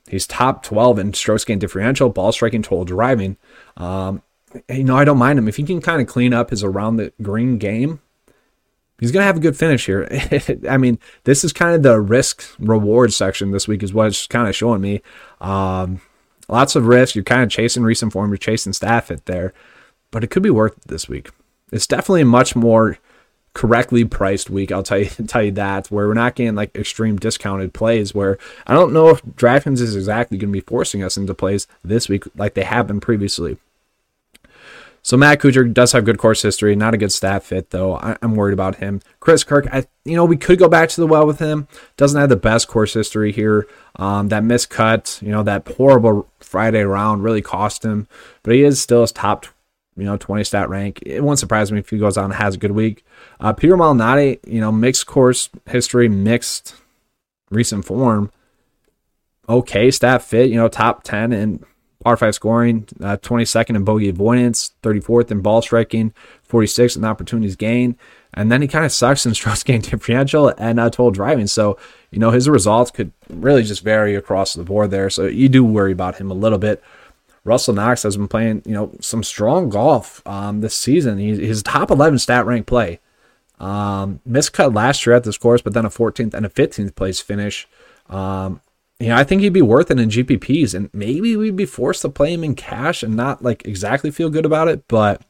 He's 0.08 0.26
top 0.26 0.62
12 0.62 0.98
in 0.98 1.14
strokes 1.14 1.44
gain 1.44 1.58
differential, 1.58 2.10
ball 2.10 2.32
striking, 2.32 2.62
total 2.62 2.84
driving. 2.84 3.36
Um, 3.76 4.22
you 4.68 4.84
know, 4.84 4.96
I 4.96 5.04
don't 5.04 5.18
mind 5.18 5.38
him. 5.38 5.48
If 5.48 5.56
he 5.56 5.62
can 5.62 5.80
kind 5.80 6.00
of 6.00 6.06
clean 6.06 6.34
up 6.34 6.50
his 6.50 6.62
around 6.62 6.96
the 6.96 7.12
green 7.22 7.58
game, 7.58 8.00
he's 9.00 9.12
going 9.12 9.22
to 9.22 9.26
have 9.26 9.36
a 9.36 9.40
good 9.40 9.56
finish 9.56 9.86
here. 9.86 10.08
I 10.68 10.76
mean, 10.76 10.98
this 11.24 11.44
is 11.44 11.52
kind 11.52 11.74
of 11.74 11.82
the 11.82 12.00
risk 12.00 12.44
reward 12.58 13.12
section 13.12 13.52
this 13.52 13.66
week, 13.66 13.82
is 13.82 13.94
what 13.94 14.08
it's 14.08 14.26
kind 14.26 14.48
of 14.48 14.56
showing 14.56 14.80
me. 14.80 15.02
Um, 15.40 16.00
lots 16.48 16.76
of 16.76 16.86
risk. 16.86 17.14
You're 17.14 17.24
kind 17.24 17.42
of 17.42 17.50
chasing 17.50 17.82
recent 17.82 18.12
form, 18.12 18.30
you're 18.30 18.38
chasing 18.38 18.72
stat 18.72 19.06
fit 19.06 19.26
there, 19.26 19.54
but 20.10 20.22
it 20.22 20.30
could 20.30 20.42
be 20.42 20.50
worth 20.50 20.76
it 20.76 20.88
this 20.88 21.08
week. 21.08 21.30
It's 21.72 21.86
definitely 21.86 22.20
a 22.20 22.26
much 22.26 22.54
more 22.54 22.98
correctly 23.54 24.04
priced 24.04 24.50
week. 24.50 24.72
I'll 24.72 24.82
tell 24.82 24.98
you 24.98 25.06
tell 25.26 25.42
you 25.42 25.52
that 25.52 25.90
where 25.90 26.06
we're 26.06 26.14
not 26.14 26.34
getting 26.34 26.54
like 26.54 26.76
extreme 26.76 27.16
discounted 27.16 27.74
plays. 27.74 28.14
Where 28.14 28.38
I 28.66 28.74
don't 28.74 28.92
know 28.92 29.08
if 29.08 29.22
DraftKings 29.22 29.80
is 29.80 29.96
exactly 29.96 30.38
going 30.38 30.50
to 30.50 30.60
be 30.60 30.60
forcing 30.60 31.02
us 31.02 31.16
into 31.16 31.34
plays 31.34 31.66
this 31.84 32.08
week 32.08 32.24
like 32.36 32.54
they 32.54 32.64
have 32.64 32.86
been 32.86 33.00
previously. 33.00 33.56
So 35.04 35.16
Matt 35.16 35.40
Kuchar 35.40 35.74
does 35.74 35.90
have 35.92 36.04
good 36.04 36.18
course 36.18 36.42
history, 36.42 36.76
not 36.76 36.94
a 36.94 36.96
good 36.96 37.10
stat 37.10 37.42
fit 37.42 37.70
though. 37.70 37.96
I, 37.96 38.16
am 38.22 38.36
worried 38.36 38.52
about 38.52 38.76
him. 38.76 39.00
Chris 39.18 39.42
Kirk, 39.42 39.66
I 39.72 39.84
you 40.04 40.14
know 40.14 40.24
we 40.24 40.36
could 40.36 40.60
go 40.60 40.68
back 40.68 40.90
to 40.90 41.00
the 41.00 41.08
well 41.08 41.26
with 41.26 41.40
him. 41.40 41.66
Doesn't 41.96 42.20
have 42.20 42.28
the 42.28 42.36
best 42.36 42.68
course 42.68 42.94
history 42.94 43.32
here. 43.32 43.66
Um, 43.96 44.28
that 44.28 44.44
miscut, 44.44 45.20
you 45.20 45.30
know, 45.30 45.42
that 45.42 45.66
horrible 45.76 46.28
Friday 46.38 46.84
round 46.84 47.24
really 47.24 47.42
cost 47.42 47.84
him, 47.84 48.06
but 48.42 48.54
he 48.54 48.62
is 48.62 48.80
still 48.80 49.00
his 49.00 49.12
top 49.12 49.46
you 49.96 50.04
know, 50.04 50.16
20 50.16 50.44
stat 50.44 50.68
rank. 50.68 51.00
It 51.04 51.22
won't 51.22 51.38
surprise 51.38 51.70
me 51.70 51.78
if 51.78 51.90
he 51.90 51.98
goes 51.98 52.16
out 52.16 52.24
and 52.24 52.34
has 52.34 52.54
a 52.54 52.58
good 52.58 52.72
week. 52.72 53.04
Uh, 53.40 53.52
Peter 53.52 53.76
Malnati, 53.76 54.38
you 54.46 54.60
know, 54.60 54.72
mixed 54.72 55.06
course 55.06 55.50
history, 55.66 56.08
mixed 56.08 56.74
recent 57.50 57.84
form. 57.84 58.30
Okay, 59.48 59.90
stat 59.90 60.22
fit, 60.22 60.50
you 60.50 60.56
know, 60.56 60.68
top 60.68 61.02
10 61.02 61.32
in 61.32 61.64
par 62.02 62.16
5 62.16 62.34
scoring, 62.34 62.88
uh, 63.00 63.16
22nd 63.18 63.76
in 63.76 63.84
bogey 63.84 64.08
avoidance, 64.08 64.72
34th 64.82 65.30
in 65.30 65.40
ball 65.40 65.62
striking, 65.62 66.12
46th 66.48 66.96
in 66.96 67.04
opportunities 67.04 67.56
gained. 67.56 67.96
And 68.34 68.50
then 68.50 68.62
he 68.62 68.68
kind 68.68 68.84
of 68.84 68.92
sucks 68.92 69.26
in 69.26 69.34
strokes 69.34 69.62
gained 69.62 69.90
differential 69.90 70.52
and 70.58 70.80
uh, 70.80 70.90
total 70.90 71.10
driving. 71.10 71.46
So, 71.46 71.78
you 72.10 72.18
know, 72.18 72.30
his 72.30 72.48
results 72.48 72.90
could 72.90 73.12
really 73.28 73.62
just 73.62 73.84
vary 73.84 74.14
across 74.14 74.54
the 74.54 74.64
board 74.64 74.90
there. 74.90 75.10
So 75.10 75.26
you 75.26 75.48
do 75.48 75.64
worry 75.64 75.92
about 75.92 76.16
him 76.16 76.30
a 76.30 76.34
little 76.34 76.58
bit. 76.58 76.82
Russell 77.44 77.74
Knox 77.74 78.02
has 78.04 78.16
been 78.16 78.28
playing, 78.28 78.62
you 78.64 78.72
know, 78.72 78.92
some 79.00 79.22
strong 79.22 79.68
golf 79.68 80.24
um, 80.26 80.60
this 80.60 80.74
season. 80.74 81.18
He's 81.18 81.38
his 81.38 81.62
top 81.62 81.90
11 81.90 82.18
stat 82.18 82.46
rank 82.46 82.66
play. 82.66 83.00
Um, 83.58 84.20
cut 84.52 84.74
last 84.74 85.06
year 85.06 85.14
at 85.14 85.24
this 85.24 85.38
course, 85.38 85.62
but 85.62 85.72
then 85.72 85.84
a 85.84 85.90
14th 85.90 86.34
and 86.34 86.46
a 86.46 86.48
15th 86.48 86.94
place 86.94 87.20
finish. 87.20 87.68
Um, 88.08 88.60
you 88.98 89.08
know, 89.08 89.16
I 89.16 89.24
think 89.24 89.42
he'd 89.42 89.52
be 89.52 89.62
worth 89.62 89.90
it 89.90 89.98
in 89.98 90.10
GPPs, 90.10 90.74
and 90.74 90.88
maybe 90.92 91.36
we'd 91.36 91.56
be 91.56 91.66
forced 91.66 92.02
to 92.02 92.08
play 92.08 92.32
him 92.32 92.44
in 92.44 92.54
cash 92.54 93.02
and 93.02 93.16
not 93.16 93.42
like 93.42 93.66
exactly 93.66 94.12
feel 94.12 94.30
good 94.30 94.46
about 94.46 94.68
it. 94.68 94.86
But 94.86 95.22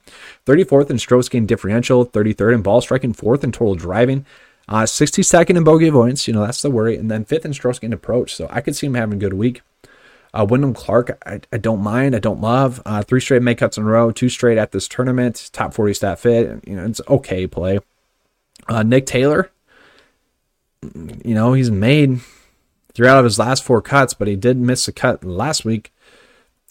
34th 0.45 0.91
in 0.91 0.99
strokes 0.99 1.31
gain 1.31 1.47
differential, 1.47 2.05
33rd 2.05 2.55
in 2.55 2.63
ball 2.63 2.83
striking, 2.83 3.15
fourth 3.15 3.43
in 3.45 3.53
total 3.53 3.75
driving, 3.75 4.27
uh, 4.69 4.83
62nd 4.83 5.57
in 5.57 5.65
bogey 5.65 5.89
avoidance. 5.89 6.29
You 6.29 6.35
know, 6.35 6.45
that's 6.45 6.61
the 6.61 6.71
worry, 6.71 6.97
and 6.97 7.11
then 7.11 7.25
fifth 7.25 7.47
in 7.47 7.55
strokes 7.55 7.79
gain 7.79 7.95
approach. 7.95 8.35
So 8.35 8.47
I 8.51 8.61
could 8.61 8.77
see 8.77 8.87
him 8.87 8.95
having 8.95 9.17
a 9.17 9.21
good 9.21 9.35
week. 9.35 9.63
Uh, 10.35 10.47
Wyndham 10.49 10.73
Clark, 10.73 11.23
I, 11.27 11.41
I, 11.53 11.59
don't 11.59 11.83
mind. 11.83 12.17
I 12.17 12.19
don't 12.19 12.41
love. 12.41 12.81
Uh, 12.87 13.03
three 13.03 13.21
straight 13.21 13.43
make 13.43 13.59
cuts 13.59 13.77
in 13.77 13.85
a 13.85 13.87
row, 13.87 14.11
two 14.11 14.31
straight 14.31 14.57
at 14.57 14.73
this 14.73 14.89
tournament, 14.89 15.51
top 15.53 15.75
40 15.75 15.93
stat 15.93 16.19
fit. 16.19 16.61
You 16.67 16.77
know, 16.77 16.87
it's 16.87 17.03
okay 17.07 17.47
play. 17.47 17.81
Uh, 18.67 18.83
Nick 18.83 19.05
Taylor, 19.05 19.51
you 20.83 21.35
know, 21.35 21.53
he's 21.53 21.71
made 21.71 22.21
three 22.95 23.09
out 23.09 23.19
of 23.19 23.25
his 23.25 23.39
last 23.39 23.63
four 23.63 23.83
cuts, 23.83 24.15
but 24.15 24.29
he 24.29 24.37
did 24.37 24.57
miss 24.57 24.89
a 24.89 24.93
cut 24.93 25.23
last 25.25 25.65
week. 25.65 25.93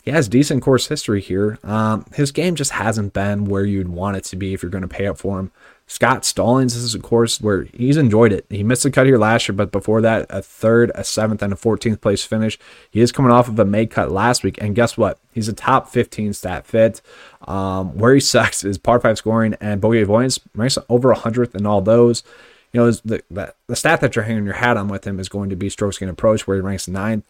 He 0.04 0.10
has 0.12 0.28
decent 0.28 0.64
course 0.64 0.88
history 0.88 1.22
here. 1.22 1.60
Um, 1.64 2.06
his 2.16 2.32
game 2.32 2.56
just 2.56 2.72
hasn't 2.72 3.14
been 3.14 3.46
where 3.46 3.66
you'd 3.66 3.90
want 3.90 4.18
it 4.18 4.24
to 4.26 4.36
be 4.36 4.54
if 4.54 4.64
you're 4.64 4.72
going 4.72 4.82
to 4.82 4.88
pay 4.88 5.06
up 5.06 5.20
for 5.20 5.40
him. 5.40 5.52
Scott 5.92 6.24
Stallings 6.24 6.74
this 6.74 6.84
is 6.84 6.96
a 6.96 7.00
course 7.00 7.42
where 7.42 7.64
he's 7.74 7.98
enjoyed 7.98 8.32
it. 8.32 8.46
He 8.50 8.64
missed 8.64 8.86
a 8.86 8.90
cut 8.90 9.08
here 9.08 9.18
last 9.18 9.50
year, 9.50 9.56
but 9.56 9.74
before 9.74 10.00
that, 10.00 10.26
a 10.30 10.42
third, 10.42 10.90
a 10.96 11.04
seventh, 11.04 11.42
and 11.42 11.52
a 11.52 11.58
14th 11.58 12.00
place 12.00 12.24
finish. 12.24 12.58
He 12.90 13.02
is 13.02 13.12
coming 13.12 13.30
off 13.30 13.50
of 13.50 13.60
a 13.60 13.66
made 13.66 13.92
cut 13.92 14.10
last 14.10 14.42
week, 14.42 14.58
and 14.62 14.74
guess 14.74 14.98
what? 14.98 15.20
He's 15.34 15.50
a 15.50 15.54
top 15.54 15.90
15 15.90 16.32
stat 16.32 16.66
fit. 16.66 17.02
Um, 17.46 17.98
where 17.98 18.14
he 18.14 18.22
sucks 18.22 18.64
is 18.64 18.78
par 18.78 19.02
five 19.02 19.18
scoring 19.18 19.58
and 19.60 19.82
bogey 19.82 20.00
avoidance. 20.00 20.40
Ranks 20.56 20.78
over 20.88 21.14
100th 21.14 21.56
in 21.56 21.66
all 21.66 21.82
those. 21.82 22.24
You 22.72 22.80
know, 22.80 22.92
the, 22.92 23.22
the, 23.30 23.54
the 23.68 23.76
stat 23.76 24.00
that 24.00 24.16
you're 24.16 24.24
hanging 24.24 24.46
your 24.46 24.54
hat 24.54 24.78
on 24.78 24.88
with 24.88 25.06
him 25.06 25.20
is 25.20 25.28
going 25.28 25.50
to 25.50 25.58
be 25.58 25.68
strokes 25.68 25.98
gain 25.98 26.08
approach, 26.08 26.48
where 26.48 26.56
he 26.56 26.62
ranks 26.62 26.88
ninth 26.88 27.26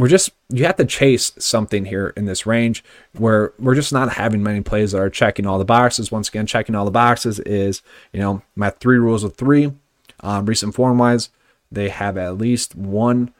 we're 0.00 0.08
just 0.08 0.30
you 0.48 0.64
have 0.64 0.76
to 0.76 0.84
chase 0.86 1.32
something 1.38 1.84
here 1.84 2.14
in 2.16 2.24
this 2.24 2.46
range 2.46 2.82
where 3.12 3.52
we're 3.58 3.74
just 3.74 3.92
not 3.92 4.14
having 4.14 4.42
many 4.42 4.62
plays 4.62 4.92
that 4.92 4.98
are 4.98 5.10
checking 5.10 5.46
all 5.46 5.58
the 5.58 5.64
boxes. 5.64 6.10
Once 6.10 6.28
again, 6.28 6.46
checking 6.46 6.74
all 6.74 6.86
the 6.86 6.90
boxes 6.90 7.38
is 7.40 7.82
you 8.12 8.18
know 8.18 8.42
my 8.56 8.70
three 8.70 8.98
rules 8.98 9.22
of 9.22 9.36
three. 9.36 9.72
Um, 10.20 10.46
recent 10.46 10.74
form 10.74 10.98
wise, 10.98 11.28
they 11.70 11.90
have 11.90 12.16
at 12.16 12.38
least 12.38 12.74
one 12.74 13.32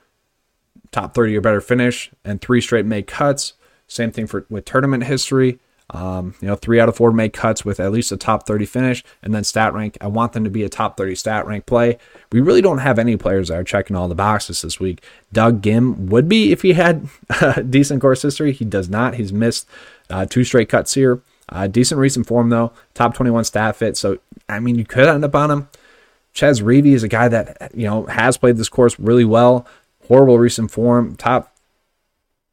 top 0.92 1.14
30 1.14 1.36
or 1.36 1.40
better 1.40 1.60
finish 1.60 2.10
and 2.24 2.40
three 2.40 2.60
straight 2.60 2.86
made 2.86 3.06
cuts. 3.06 3.54
Same 3.86 4.10
thing 4.12 4.26
for 4.26 4.46
with 4.50 4.64
tournament 4.66 5.04
history. 5.04 5.58
Um, 5.92 6.34
you 6.40 6.46
know, 6.46 6.54
three 6.54 6.78
out 6.78 6.88
of 6.88 6.96
four 6.96 7.12
make 7.12 7.32
cuts 7.32 7.64
with 7.64 7.80
at 7.80 7.90
least 7.90 8.12
a 8.12 8.16
top 8.16 8.46
30 8.46 8.64
finish, 8.64 9.04
and 9.22 9.34
then 9.34 9.42
stat 9.42 9.74
rank. 9.74 9.98
I 10.00 10.06
want 10.06 10.32
them 10.32 10.44
to 10.44 10.50
be 10.50 10.62
a 10.62 10.68
top 10.68 10.96
30 10.96 11.16
stat 11.16 11.46
rank 11.46 11.66
play. 11.66 11.98
We 12.30 12.40
really 12.40 12.62
don't 12.62 12.78
have 12.78 12.98
any 12.98 13.16
players 13.16 13.48
that 13.48 13.58
are 13.58 13.64
checking 13.64 13.96
all 13.96 14.06
the 14.06 14.14
boxes 14.14 14.62
this 14.62 14.78
week. 14.78 15.02
Doug 15.32 15.62
Ghim 15.62 16.08
would 16.08 16.28
be 16.28 16.52
if 16.52 16.62
he 16.62 16.74
had 16.74 17.08
a 17.40 17.62
decent 17.62 18.00
course 18.00 18.22
history. 18.22 18.52
He 18.52 18.64
does 18.64 18.88
not. 18.88 19.14
He's 19.14 19.32
missed 19.32 19.68
uh, 20.08 20.26
two 20.26 20.44
straight 20.44 20.68
cuts 20.68 20.94
here. 20.94 21.22
Uh, 21.48 21.66
decent 21.66 21.98
recent 21.98 22.26
form 22.26 22.48
though, 22.48 22.72
top 22.94 23.14
21 23.14 23.44
stat 23.44 23.74
fit. 23.74 23.96
So 23.96 24.18
I 24.48 24.60
mean, 24.60 24.76
you 24.76 24.84
could 24.84 25.08
end 25.08 25.24
up 25.24 25.34
on 25.34 25.50
him. 25.50 25.68
Chez 26.32 26.60
Reavie 26.60 26.94
is 26.94 27.02
a 27.02 27.08
guy 27.08 27.26
that 27.28 27.72
you 27.74 27.86
know 27.86 28.06
has 28.06 28.36
played 28.36 28.56
this 28.56 28.68
course 28.68 28.98
really 29.00 29.24
well. 29.24 29.66
Horrible 30.06 30.38
recent 30.38 30.70
form, 30.70 31.16
top 31.16 31.52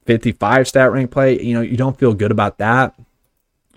55 0.05 0.67
stat 0.67 0.91
rank 0.91 1.11
play. 1.11 1.39
You 1.39 1.53
know, 1.53 1.61
you 1.61 1.77
don't 1.77 1.99
feel 1.99 2.15
good 2.15 2.31
about 2.31 2.57
that. 2.57 2.95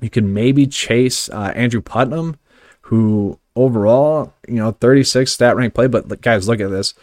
You 0.01 0.11
can 0.11 0.33
maybe 0.33 0.67
chase 0.67 1.29
uh, 1.31 1.53
Andrew 1.55 1.81
Putnam, 1.81 2.37
who 2.83 3.39
overall, 3.57 4.35
you 4.49 4.57
know, 4.57 4.73
36 4.73 5.31
stat 5.31 5.57
rank 5.57 5.75
play. 5.75 5.87
But 5.87 6.21
guys, 6.21 6.49
look 6.49 6.61
at 6.61 6.71
this. 6.71 6.95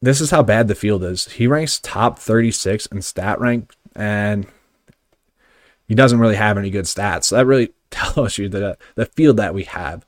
This 0.00 0.20
is 0.20 0.30
how 0.30 0.42
bad 0.42 0.68
the 0.68 0.74
field 0.74 1.02
is. 1.02 1.26
He 1.26 1.46
ranks 1.46 1.80
top 1.80 2.18
36 2.18 2.86
in 2.86 3.02
stat 3.02 3.40
rank, 3.40 3.72
and 3.96 4.46
he 5.86 5.94
doesn't 5.94 6.18
really 6.18 6.36
have 6.36 6.58
any 6.58 6.70
good 6.70 6.84
stats. 6.84 7.24
So 7.24 7.36
that 7.36 7.46
really 7.46 7.72
tells 7.90 8.38
you 8.38 8.48
that 8.50 8.78
the 8.94 9.06
field 9.06 9.36
that 9.38 9.54
we 9.54 9.64
have. 9.64 10.04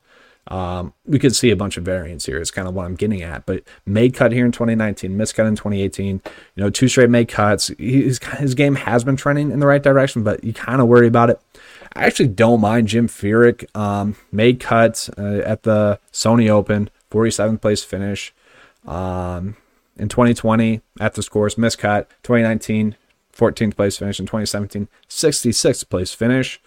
Um, 0.49 0.93
we 1.05 1.19
could 1.19 1.35
see 1.35 1.51
a 1.51 1.57
bunch 1.57 1.77
of 1.77 1.85
variance 1.85 2.29
It's 2.29 2.51
kind 2.51 2.69
of 2.69 2.75
what 2.75 2.87
I'm 2.87 2.95
getting 2.95 3.23
at. 3.23 3.47
But 3.47 3.65
made 3.85 4.15
cut 4.15 4.33
here 4.33 4.45
in 4.45 4.53
2019, 4.53 5.17
missed 5.17 5.35
cut 5.35 5.47
in 5.47 5.57
2018. 5.57 6.21
You 6.55 6.63
know, 6.63 6.71
two 6.71 6.89
straight 6.89 7.11
made 7.11 7.29
cuts. 7.29 7.71
His, 7.79 8.21
his 8.39 8.55
game 8.55 8.77
has 8.77 9.05
been 9.05 9.17
trending 9.17 9.51
in 9.51 9.61
the 9.61 9.67
right 9.67 9.83
direction, 9.83 10.23
but 10.23 10.45
you 10.45 10.53
kind 10.53 10.81
of 10.81 10.89
worry 10.89 11.07
about 11.07 11.31
it. 11.31 11.41
I 11.95 12.05
actually 12.05 12.29
don't 12.29 12.61
mind 12.61 12.89
Jim 12.89 13.09
Furyk. 13.09 13.65
Um, 13.77 14.17
made 14.31 14.61
cuts 14.61 15.09
uh, 15.11 15.43
at 15.45 15.65
the 15.65 15.99
Sony 16.13 16.49
Open, 16.49 16.91
47th 17.11 17.61
place 17.61 17.83
finish. 17.83 18.33
Um, 18.87 19.57
in 19.99 20.09
2020 20.09 20.83
at 21.01 21.15
the 21.15 21.23
scores, 21.23 21.55
cut. 21.55 22.09
2019, 22.23 22.97
14th 23.35 23.77
place 23.77 23.97
finish. 23.97 24.21
In 24.21 24.27
2017, 24.27 24.89
66th 25.09 25.89
place 25.89 26.13
finish. 26.13 26.61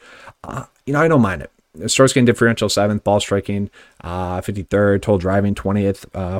Uh, 0.43 0.65
you 0.85 0.93
know, 0.93 1.01
I 1.01 1.07
don't 1.07 1.21
mind 1.21 1.43
it. 1.43 1.51
Strokes 1.87 2.13
gain 2.13 2.25
differential 2.25 2.69
seventh, 2.69 3.03
ball 3.03 3.19
striking 3.19 3.69
uh, 4.03 4.41
53rd, 4.41 5.01
total 5.01 5.17
driving 5.17 5.55
20th, 5.55 6.05
uh, 6.13 6.39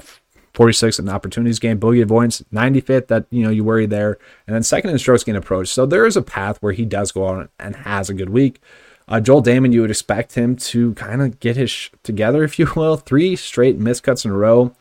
46th 0.54 1.00
in 1.00 1.10
opportunities 1.10 1.60
gained, 1.60 1.80
bogey 1.80 2.02
avoidance 2.02 2.44
95th. 2.54 3.08
That 3.08 3.26
you 3.30 3.44
know 3.44 3.50
you 3.50 3.64
worry 3.64 3.86
there, 3.86 4.18
and 4.48 4.56
then 4.56 4.64
second 4.64 4.90
in 4.90 5.00
strokes 5.00 5.24
gain 5.24 5.36
approach. 5.36 5.70
So 5.70 5.86
there 5.86 6.06
is 6.06 6.18
a 6.18 6.22
path 6.22 6.58
where 6.62 6.74
he 6.74 6.86
does 6.86 7.12
go 7.12 7.26
on 7.26 7.50
and 7.60 7.76
has 7.78 8.10
a 8.10 8.14
good 8.14 8.30
week. 8.30 8.62
Uh, 9.08 9.20
Joel 9.20 9.42
Dahmen, 9.42 9.74
you 9.74 9.82
would 9.82 9.90
expect 9.90 10.36
him 10.36 10.56
to 10.56 10.94
kind 10.94 11.22
of 11.22 11.40
get 11.40 11.58
his 11.58 11.72
sh- 11.72 11.90
together, 12.04 12.44
if 12.46 12.60
you 12.60 12.72
will. 12.76 12.98
Three 12.98 13.36
straight 13.36 13.80
miscuts 13.80 14.26
in 14.26 14.32
a 14.32 14.38
row. 14.38 14.74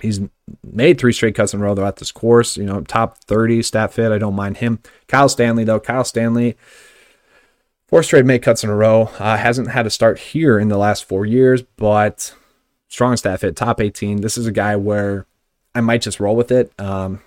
He's 0.00 0.20
made 0.64 0.98
three 0.98 1.12
straight 1.12 1.34
cuts 1.34 1.52
in 1.52 1.60
a 1.60 1.62
row 1.62 1.74
though 1.74 1.86
at 1.86 1.96
this 1.96 2.12
course. 2.12 2.56
You 2.56 2.64
know, 2.64 2.80
top 2.80 3.18
30 3.24 3.62
stat 3.62 3.92
fit. 3.92 4.12
I 4.12 4.18
don't 4.18 4.34
mind 4.34 4.58
him. 4.58 4.80
Kyle 5.08 5.28
Stanley 5.28 5.64
though. 5.64 5.80
Kyle 5.80 6.04
Stanley, 6.04 6.56
four 7.90 8.04
straight 8.04 8.24
made 8.24 8.40
cuts 8.40 8.62
in 8.62 8.70
a 8.70 8.74
row. 8.74 9.10
Uh, 9.18 9.36
hasn't 9.36 9.68
had 9.68 9.84
a 9.84 9.90
start 9.90 10.18
here 10.18 10.58
in 10.58 10.68
the 10.68 10.78
last 10.78 11.04
four 11.04 11.26
years, 11.26 11.62
but 11.76 12.32
strong 12.88 13.16
stat 13.16 13.40
hit, 13.40 13.56
top 13.56 13.80
18. 13.80 14.20
This 14.20 14.38
is 14.38 14.46
a 14.46 14.52
guy 14.52 14.76
where 14.76 15.26
I 15.74 15.80
might 15.80 16.00
just 16.00 16.20
roll 16.20 16.36
with 16.36 16.52
it. 16.52 16.72
Um, 16.78 17.20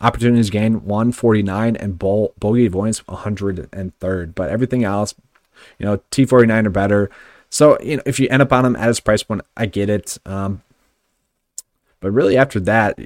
opportunities 0.00 0.50
gained 0.50 0.82
149 0.82 1.76
and 1.76 1.98
bo- 1.98 2.34
bogey 2.38 2.66
avoidance 2.66 3.00
103rd, 3.02 4.34
but 4.34 4.50
everything 4.50 4.82
else, 4.82 5.14
you 5.78 5.86
know, 5.86 5.98
T49 6.10 6.66
or 6.66 6.70
better. 6.70 7.10
So, 7.48 7.78
you 7.80 7.98
know, 7.98 8.02
if 8.04 8.18
you 8.18 8.28
end 8.28 8.42
up 8.42 8.52
on 8.52 8.64
him 8.64 8.74
at 8.76 8.88
his 8.88 8.98
price 8.98 9.22
point, 9.22 9.42
I 9.56 9.66
get 9.66 9.88
it. 9.88 10.18
Um, 10.26 10.62
but 12.00 12.10
really, 12.10 12.36
after 12.36 12.58
that, 12.60 12.98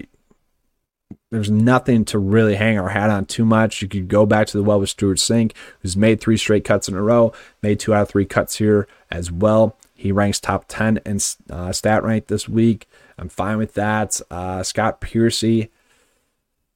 there's 1.31 1.51
nothing 1.51 2.05
to 2.07 2.19
really 2.19 2.55
hang 2.55 2.79
our 2.79 2.91
hat 2.91 3.11
on 3.11 3.27
too 3.27 3.45
much. 3.45 3.83
You 3.83 3.89
could 3.89 4.09
go 4.09 4.27
back 4.27 4.47
to 4.49 4.57
the 4.57 4.63
well 4.63 4.79
with 4.79 4.91
Stewart 4.91 5.19
Cink, 5.19 5.53
who's 5.81 5.97
made 5.97 6.21
three 6.21 6.37
straight 6.37 6.65
cuts 6.65 6.89
in 6.89 6.95
a 6.95 7.03
row, 7.03 7.33
made 7.63 7.81
two 7.81 7.93
out 7.93 8.03
of 8.03 8.09
three 8.09 8.27
cuts 8.27 8.57
here 8.57 8.87
as 9.11 9.33
well. 9.33 9.77
He 9.95 10.13
ranks 10.13 10.39
top 10.39 10.67
10 10.69 11.01
in 11.05 11.19
uh, 11.51 11.73
stat 11.73 12.05
rank 12.05 12.29
this 12.29 12.49
week. 12.49 12.87
I'm 13.19 13.29
fine 13.29 13.59
with 13.59 13.75
that. 13.75 14.21
Uh, 14.31 14.63
Scott 14.63 15.01
Piercy, 15.01 15.71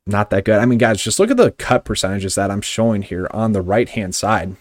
not 0.06 0.30
that 0.30 0.44
good. 0.44 0.58
I 0.58 0.66
mean, 0.66 0.78
guys, 0.78 1.02
just 1.02 1.20
look 1.20 1.30
at 1.30 1.36
the 1.36 1.52
cut 1.52 1.84
percentages 1.84 2.34
that 2.34 2.50
I'm 2.50 2.62
showing 2.62 3.02
here 3.02 3.28
on 3.32 3.52
the 3.52 3.62
right 3.62 3.88
hand 3.88 4.14
side. 4.14 4.56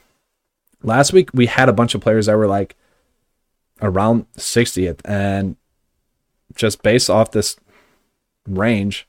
Last 0.84 1.14
week, 1.14 1.30
we 1.34 1.48
had 1.48 1.70
a 1.70 1.74
bunch 1.74 1.96
of 1.96 2.02
players 2.02 2.28
that 2.28 2.38
were 2.38 2.48
like 2.48 2.76
around 3.82 4.32
60th, 4.34 5.00
and 5.06 5.56
just 6.56 6.84
based 6.84 7.10
off 7.10 7.32
this 7.32 7.56
range, 8.48 9.08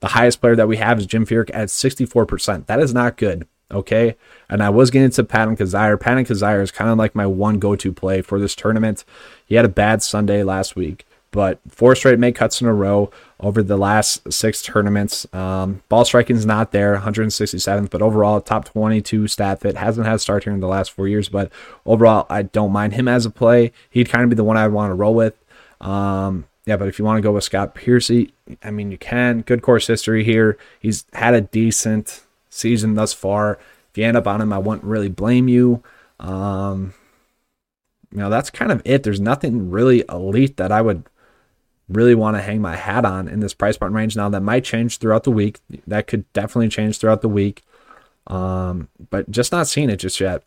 the 0.00 0.08
highest 0.08 0.40
player 0.40 0.56
that 0.56 0.68
we 0.68 0.76
have 0.76 0.98
is 0.98 1.06
Jim 1.06 1.26
Furyk 1.26 1.50
at 1.52 1.68
64%. 1.68 2.66
That 2.66 2.80
is 2.80 2.94
not 2.94 3.16
good. 3.16 3.46
Okay. 3.70 4.16
And 4.48 4.62
I 4.62 4.70
was 4.70 4.90
getting 4.90 5.10
to 5.10 5.24
Patton 5.24 5.56
Kizzire. 5.56 6.00
Patton 6.00 6.24
Kizzire 6.24 6.62
is 6.62 6.70
kind 6.70 6.90
of 6.90 6.96
like 6.96 7.14
my 7.14 7.26
one 7.26 7.58
go 7.58 7.76
to 7.76 7.92
play 7.92 8.22
for 8.22 8.40
this 8.40 8.54
tournament. 8.54 9.04
He 9.44 9.56
had 9.56 9.64
a 9.64 9.68
bad 9.68 10.02
Sunday 10.02 10.42
last 10.42 10.74
week, 10.74 11.06
but 11.30 11.60
four 11.68 11.94
straight 11.94 12.18
make 12.18 12.34
cuts 12.34 12.62
in 12.62 12.66
a 12.66 12.72
row 12.72 13.10
over 13.40 13.62
the 13.62 13.76
last 13.76 14.32
six 14.32 14.62
tournaments. 14.62 15.26
Um, 15.34 15.82
ball 15.90 16.06
striking 16.06 16.36
is 16.36 16.46
not 16.46 16.72
there, 16.72 16.96
167th, 16.96 17.90
but 17.90 18.00
overall, 18.00 18.40
top 18.40 18.64
22 18.64 19.28
stat 19.28 19.60
fit. 19.60 19.76
Hasn't 19.76 20.06
had 20.06 20.16
a 20.16 20.18
start 20.18 20.44
here 20.44 20.54
in 20.54 20.60
the 20.60 20.66
last 20.66 20.90
four 20.90 21.06
years, 21.06 21.28
but 21.28 21.52
overall, 21.84 22.26
I 22.30 22.42
don't 22.42 22.72
mind 22.72 22.94
him 22.94 23.06
as 23.06 23.26
a 23.26 23.30
play. 23.30 23.72
He'd 23.90 24.08
kind 24.08 24.24
of 24.24 24.30
be 24.30 24.36
the 24.36 24.44
one 24.44 24.56
I'd 24.56 24.68
want 24.68 24.90
to 24.90 24.94
roll 24.94 25.14
with. 25.14 25.34
Um, 25.80 26.46
yeah, 26.68 26.76
but 26.76 26.86
if 26.86 26.98
you 26.98 27.04
want 27.06 27.16
to 27.16 27.22
go 27.22 27.32
with 27.32 27.44
Scott 27.44 27.74
Piercy, 27.74 28.30
I 28.62 28.70
mean, 28.70 28.90
you 28.90 28.98
can. 28.98 29.40
Good 29.40 29.62
course 29.62 29.86
history 29.86 30.22
here. 30.22 30.58
He's 30.78 31.06
had 31.14 31.32
a 31.32 31.40
decent 31.40 32.20
season 32.50 32.92
thus 32.92 33.14
far. 33.14 33.58
If 33.90 33.96
you 33.96 34.04
end 34.04 34.18
up 34.18 34.26
on 34.26 34.42
him, 34.42 34.52
I 34.52 34.58
wouldn't 34.58 34.84
really 34.84 35.08
blame 35.08 35.48
you. 35.48 35.82
Um, 36.20 36.92
you 38.12 38.18
know, 38.18 38.28
that's 38.28 38.50
kind 38.50 38.70
of 38.70 38.82
it. 38.84 39.02
There's 39.02 39.18
nothing 39.18 39.70
really 39.70 40.04
elite 40.10 40.58
that 40.58 40.70
I 40.70 40.82
would 40.82 41.04
really 41.88 42.14
want 42.14 42.36
to 42.36 42.42
hang 42.42 42.60
my 42.60 42.76
hat 42.76 43.06
on 43.06 43.28
in 43.28 43.40
this 43.40 43.54
price 43.54 43.78
point 43.78 43.94
range. 43.94 44.14
Now, 44.14 44.28
that 44.28 44.42
might 44.42 44.62
change 44.62 44.98
throughout 44.98 45.24
the 45.24 45.30
week. 45.30 45.60
That 45.86 46.06
could 46.06 46.30
definitely 46.34 46.68
change 46.68 46.98
throughout 46.98 47.22
the 47.22 47.30
week. 47.30 47.62
Um, 48.26 48.88
but 49.08 49.30
just 49.30 49.52
not 49.52 49.68
seeing 49.68 49.88
it 49.88 49.96
just 49.96 50.20
yet. 50.20 50.42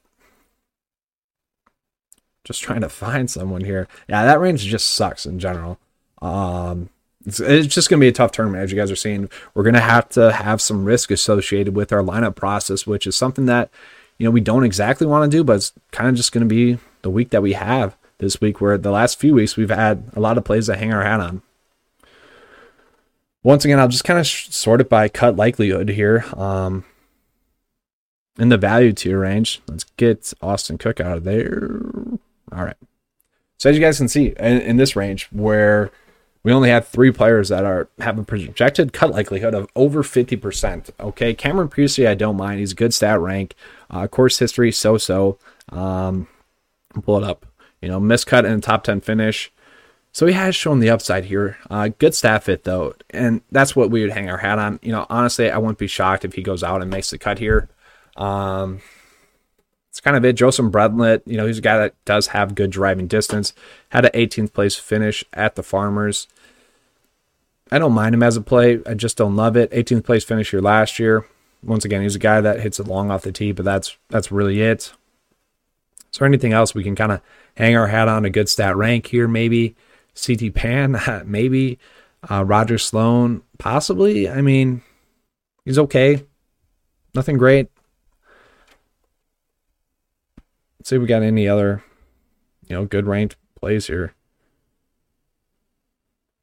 Just 2.43 2.61
trying 2.61 2.81
to 2.81 2.89
find 3.05 3.27
someone 3.27 3.63
here. 3.63 3.87
Yeah, 4.07 4.23
that 4.23 4.39
range 4.39 4.61
just 4.65 4.87
sucks 4.89 5.25
in 5.25 5.39
general. 5.39 5.79
Um, 6.21 6.89
it's, 7.25 7.39
it's 7.39 7.73
just 7.73 7.89
going 7.89 7.99
to 7.99 8.03
be 8.03 8.09
a 8.09 8.13
tough 8.13 8.31
tournament, 8.31 8.63
as 8.63 8.71
you 8.71 8.77
guys 8.77 8.91
are 8.91 8.95
seeing. 8.95 9.29
We're 9.53 9.63
going 9.63 9.75
to 9.75 9.79
have 9.79 10.09
to 10.09 10.31
have 10.31 10.61
some 10.61 10.85
risk 10.85 11.11
associated 11.11 11.75
with 11.75 11.91
our 11.91 12.01
lineup 12.01 12.35
process, 12.35 12.87
which 12.87 13.05
is 13.05 13.15
something 13.15 13.45
that 13.45 13.69
you 14.17 14.25
know 14.25 14.31
we 14.31 14.41
don't 14.41 14.63
exactly 14.63 15.07
want 15.07 15.29
to 15.29 15.37
do, 15.37 15.43
but 15.43 15.57
it's 15.57 15.73
kind 15.91 16.09
of 16.09 16.15
just 16.15 16.31
going 16.31 16.47
to 16.47 16.53
be 16.53 16.79
the 17.01 17.09
week 17.09 17.29
that 17.29 17.41
we 17.41 17.53
have 17.53 17.95
this 18.17 18.41
week. 18.41 18.61
Where 18.61 18.77
the 18.77 18.91
last 18.91 19.19
few 19.19 19.33
weeks 19.33 19.57
we've 19.57 19.69
had 19.69 20.03
a 20.15 20.19
lot 20.19 20.37
of 20.37 20.43
plays 20.43 20.67
that 20.67 20.79
hang 20.79 20.93
our 20.93 21.03
hat 21.03 21.19
on. 21.19 21.41
Once 23.43 23.65
again, 23.65 23.79
I'll 23.79 23.87
just 23.87 24.03
kind 24.03 24.19
of 24.19 24.27
sort 24.27 24.81
it 24.81 24.89
by 24.89 25.07
cut 25.09 25.35
likelihood 25.35 25.89
here. 25.89 26.25
Um, 26.37 26.85
in 28.37 28.49
the 28.49 28.57
value 28.57 28.93
tier 28.93 29.19
range, 29.19 29.61
let's 29.67 29.83
get 29.97 30.33
Austin 30.41 30.77
Cook 30.77 30.99
out 30.99 31.17
of 31.17 31.23
there. 31.23 31.81
All 32.51 32.65
right. 32.65 32.77
So 33.57 33.69
as 33.69 33.75
you 33.75 33.81
guys 33.81 33.97
can 33.97 34.07
see 34.07 34.33
in, 34.39 34.61
in 34.61 34.77
this 34.77 34.95
range, 34.95 35.27
where 35.31 35.91
we 36.43 36.51
only 36.51 36.69
have 36.69 36.87
three 36.87 37.11
players 37.11 37.49
that 37.49 37.65
are 37.65 37.89
have 37.99 38.17
a 38.17 38.23
projected 38.23 38.93
cut 38.93 39.11
likelihood 39.11 39.53
of 39.53 39.67
over 39.75 40.03
50%. 40.03 40.89
Okay, 40.99 41.33
Cameron 41.33 41.69
Percy, 41.69 42.07
I 42.07 42.15
don't 42.15 42.37
mind. 42.37 42.59
He's 42.59 42.71
a 42.71 42.75
good 42.75 42.93
stat 42.93 43.19
rank. 43.19 43.55
Uh, 43.89 44.07
course 44.07 44.39
history, 44.39 44.71
so 44.71 44.97
so. 44.97 45.37
Um, 45.69 46.27
pull 47.03 47.17
it 47.17 47.23
up. 47.23 47.45
You 47.81 47.89
know, 47.89 47.99
miscut 47.99 48.45
and 48.45 48.61
top 48.61 48.83
10 48.83 49.01
finish. 49.01 49.51
So 50.13 50.25
he 50.25 50.33
has 50.33 50.55
shown 50.55 50.79
the 50.79 50.89
upside 50.89 51.25
here. 51.25 51.57
Uh, 51.69 51.89
good 51.97 52.13
stat 52.13 52.43
fit 52.43 52.63
though, 52.63 52.95
and 53.11 53.41
that's 53.51 53.75
what 53.75 53.89
we 53.89 54.01
would 54.01 54.11
hang 54.11 54.29
our 54.29 54.37
hat 54.37 54.59
on. 54.59 54.79
You 54.81 54.91
know, 54.91 55.05
honestly, 55.09 55.49
I 55.49 55.57
wouldn't 55.57 55.77
be 55.77 55.87
shocked 55.87 56.25
if 56.25 56.33
he 56.33 56.41
goes 56.41 56.63
out 56.63 56.81
and 56.81 56.91
makes 56.91 57.11
the 57.11 57.17
cut 57.17 57.39
here. 57.39 57.69
Um, 58.17 58.81
it's 59.91 59.99
kind 59.99 60.15
of 60.15 60.23
it. 60.23 60.37
Joseph 60.37 60.71
Bramlett, 60.71 61.21
you 61.25 61.35
know, 61.35 61.45
he's 61.45 61.57
a 61.57 61.61
guy 61.61 61.77
that 61.77 61.95
does 62.05 62.27
have 62.27 62.55
good 62.55 62.71
driving 62.71 63.07
distance. 63.07 63.53
Had 63.89 64.05
an 64.05 64.11
18th 64.13 64.53
place 64.53 64.77
finish 64.77 65.25
at 65.33 65.55
the 65.55 65.63
Farmers. 65.63 66.27
I 67.69 67.77
don't 67.77 67.91
mind 67.91 68.15
him 68.15 68.23
as 68.23 68.37
a 68.37 68.41
play. 68.41 68.79
I 68.85 68.93
just 68.93 69.17
don't 69.17 69.35
love 69.35 69.57
it. 69.57 69.69
18th 69.71 70.05
place 70.05 70.23
finish 70.23 70.51
here 70.51 70.61
last 70.61 70.97
year. 70.97 71.25
Once 71.61 71.83
again, 71.83 72.03
he's 72.03 72.15
a 72.15 72.19
guy 72.19 72.39
that 72.39 72.61
hits 72.61 72.79
it 72.79 72.87
long 72.87 73.11
off 73.11 73.23
the 73.23 73.33
tee, 73.33 73.51
but 73.51 73.65
that's 73.65 73.97
that's 74.07 74.31
really 74.31 74.61
it. 74.61 74.93
Is 76.11 76.19
there 76.19 76.27
anything 76.27 76.53
else 76.53 76.73
we 76.73 76.83
can 76.83 76.95
kind 76.95 77.11
of 77.11 77.21
hang 77.57 77.75
our 77.75 77.87
hat 77.87 78.07
on? 78.07 78.23
A 78.23 78.29
good 78.29 78.47
stat 78.47 78.77
rank 78.77 79.07
here, 79.07 79.27
maybe. 79.27 79.75
CT 80.15 80.53
Pan, 80.53 81.01
maybe. 81.25 81.79
Uh, 82.29 82.45
Roger 82.45 82.77
Sloan, 82.77 83.41
possibly. 83.57 84.29
I 84.29 84.41
mean, 84.41 84.83
he's 85.65 85.79
okay. 85.79 86.23
Nothing 87.13 87.37
great. 87.37 87.67
Let's 90.81 90.89
see 90.89 90.95
if 90.95 91.01
we 91.03 91.07
got 91.07 91.21
any 91.21 91.47
other, 91.47 91.83
you 92.67 92.75
know, 92.75 92.85
good 92.85 93.05
ranked 93.05 93.35
plays 93.53 93.85
here. 93.85 94.15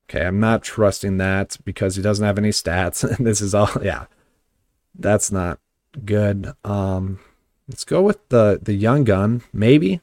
Okay, 0.09 0.25
I'm 0.25 0.39
not 0.39 0.63
trusting 0.63 1.17
that 1.17 1.57
because 1.65 1.97
he 1.97 2.03
doesn't 2.03 2.25
have 2.25 2.39
any 2.39 2.51
stats. 2.51 3.19
this 3.19 3.41
is 3.41 3.53
all, 3.53 3.69
yeah, 3.83 4.05
that's 4.97 5.33
not 5.33 5.59
good. 6.05 6.53
Um, 6.63 7.19
let's 7.67 7.83
go 7.83 8.01
with 8.01 8.29
the 8.29 8.61
the 8.63 8.75
young 8.75 9.03
gun, 9.03 9.43
maybe. 9.53 10.03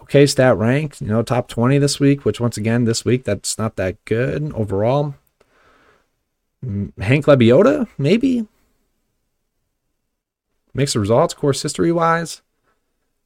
Okay, 0.00 0.26
stat 0.26 0.56
rank, 0.56 1.00
you 1.00 1.06
know, 1.06 1.22
top 1.22 1.46
20 1.46 1.78
this 1.78 2.00
week, 2.00 2.24
which 2.24 2.40
once 2.40 2.56
again, 2.56 2.86
this 2.86 3.04
week, 3.04 3.22
that's 3.22 3.56
not 3.56 3.76
that 3.76 4.04
good 4.04 4.52
overall. 4.52 5.14
Hank 6.98 7.26
Lebioda, 7.26 7.86
maybe. 7.96 8.48
Mixed 10.74 10.96
results, 10.96 11.34
course 11.34 11.62
history 11.62 11.92
wise 11.92 12.42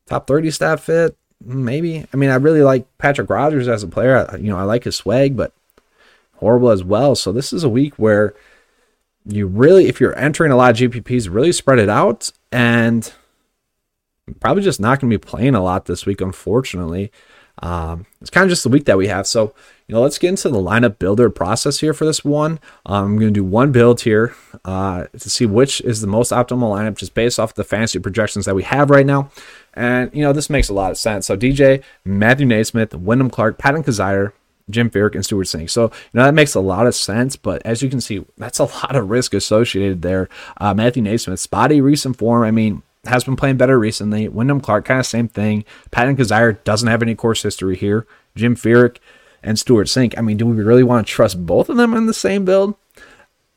top 0.07 0.27
30 0.27 0.51
stat 0.51 0.81
fit, 0.81 1.16
maybe. 1.45 2.07
I 2.12 2.16
mean, 2.16 2.31
I 2.31 2.37
really 2.37 2.62
like 2.62 2.87
Patrick 2.99 3.31
Rodgers 3.31 3.69
as 3.69 3.83
a 3.83 3.88
player. 3.88 4.27
I, 4.31 4.37
you 4.37 4.49
know, 4.49 4.59
I 4.59 4.62
like 4.62 4.85
his 4.85 4.97
swag, 4.97 5.37
but 5.37 5.53
horrible 6.37 6.71
as 6.71 6.85
well. 6.85 7.14
So 7.14 7.33
this 7.33 7.53
is 7.53 7.64
a 7.64 7.69
week 7.69 7.95
where 7.99 8.35
you 9.25 9.47
really, 9.47 9.87
if 9.87 10.01
you're 10.01 10.16
entering 10.19 10.53
a 10.53 10.57
lot 10.57 10.71
of 10.71 10.77
GPPs, 10.77 11.33
really 11.33 11.53
spread 11.53 11.79
it 11.79 11.88
out 11.88 12.31
and 12.53 13.12
probably 14.40 14.62
just 14.62 14.81
not 14.81 15.01
going 15.01 15.11
to 15.11 15.19
be 15.19 15.25
playing 15.25 15.55
a 15.55 15.62
lot 15.62 15.87
this 15.87 16.07
week, 16.07 16.21
unfortunately. 16.21 17.11
Um, 17.62 18.05
it's 18.21 18.31
kind 18.31 18.45
of 18.45 18.51
just 18.51 18.64
the 18.64 18.69
week 18.69 18.85
that 18.85 18.99
we 18.99 19.09
have. 19.09 19.27
So, 19.27 19.55
you 19.87 19.95
know, 19.95 20.03
let's 20.03 20.19
get 20.19 20.29
into 20.29 20.51
the 20.51 20.59
lineup 20.59 20.99
builder 20.99 21.31
process 21.31 21.81
here 21.81 21.95
for 21.95 22.05
this 22.05 22.25
one. 22.25 22.61
Um, 22.85 23.05
I'm 23.05 23.19
going 23.19 23.33
to 23.33 23.40
do 23.40 23.45
one 23.45 23.73
build 23.73 24.03
here 24.03 24.35
uh, 24.64 25.07
to 25.19 25.31
see 25.31 25.47
which 25.47 25.81
is 25.81 26.01
the 26.01 26.07
most 26.07 26.33
optimal 26.33 26.71
lineup 26.71 26.97
just 26.97 27.14
based 27.14 27.40
off 27.40 27.55
the 27.55 27.64
fantasy 27.64 27.99
projections 27.99 28.45
that 28.45 28.55
we 28.55 28.62
have 28.64 28.90
right 28.90 29.07
now. 29.07 29.31
And, 29.77 30.11
you 30.15 30.23
know, 30.23 30.33
this 30.33 30.51
makes 30.51 30.69
a 30.69 30.75
lot 30.75 30.91
of 30.91 30.99
sense. 30.99 31.27
So, 31.27 31.37
DJ, 31.37 31.83
Matthew 32.05 32.47
NeSmith, 32.47 32.95
Wyndham 32.95 33.31
Clark, 33.31 33.59
Patton 33.59 33.85
Kizzire, 33.85 34.33
Jim 34.69 34.91
Furyk, 34.91 35.15
and 35.15 35.25
Stewart 35.25 35.47
Cink. 35.47 35.71
So, 35.71 35.85
you 35.85 35.91
know, 36.15 36.25
that 36.25 36.35
makes 36.35 36.55
a 36.55 36.61
lot 36.61 36.87
of 36.87 36.95
sense, 36.95 37.37
but 37.37 37.62
as 37.65 37.83
you 37.83 37.91
can 37.91 38.01
see, 38.01 38.25
that's 38.37 38.59
a 38.59 38.65
lot 38.65 38.97
of 38.97 39.11
risk 39.11 39.35
associated 39.35 40.03
there. 40.03 40.29
Uh, 40.57 40.75
Matthew 40.75 41.03
NeSmith, 41.03 41.39
spotty 41.39 41.81
recent 41.81 42.17
form. 42.17 42.43
I 42.43 42.51
mean, 42.51 42.83
has 43.05 43.25
been 43.25 43.37
playing 43.37 43.57
better 43.57 43.79
recently. 43.79 44.29
Wyndham 44.29 44.61
Clark, 44.61 44.85
kind 44.85 45.01
of 45.01 45.07
same 45.07 45.29
thing. 45.29 45.65
Patton 45.91 46.17
Kizzire 46.17 46.62
doesn't 46.65 46.89
have 46.89 47.03
any 47.03 47.15
course 47.15 47.43
history 47.43 47.77
here. 47.77 48.07
Jim 48.35 48.57
Furyk 48.57 48.99
and 49.43 49.59
Stewart 49.59 49.87
Cink. 49.87 50.15
I 50.19 50.23
mean, 50.23 50.37
do 50.37 50.47
we 50.47 50.62
really 50.62 50.83
want 50.83 51.07
to 51.07 51.12
trust 51.12 51.47
both 51.47 51.69
of 51.69 51.77
them 51.77 51.95
in 51.95 52.07
the 52.07 52.15
same 52.15 52.45
build? 52.45 52.75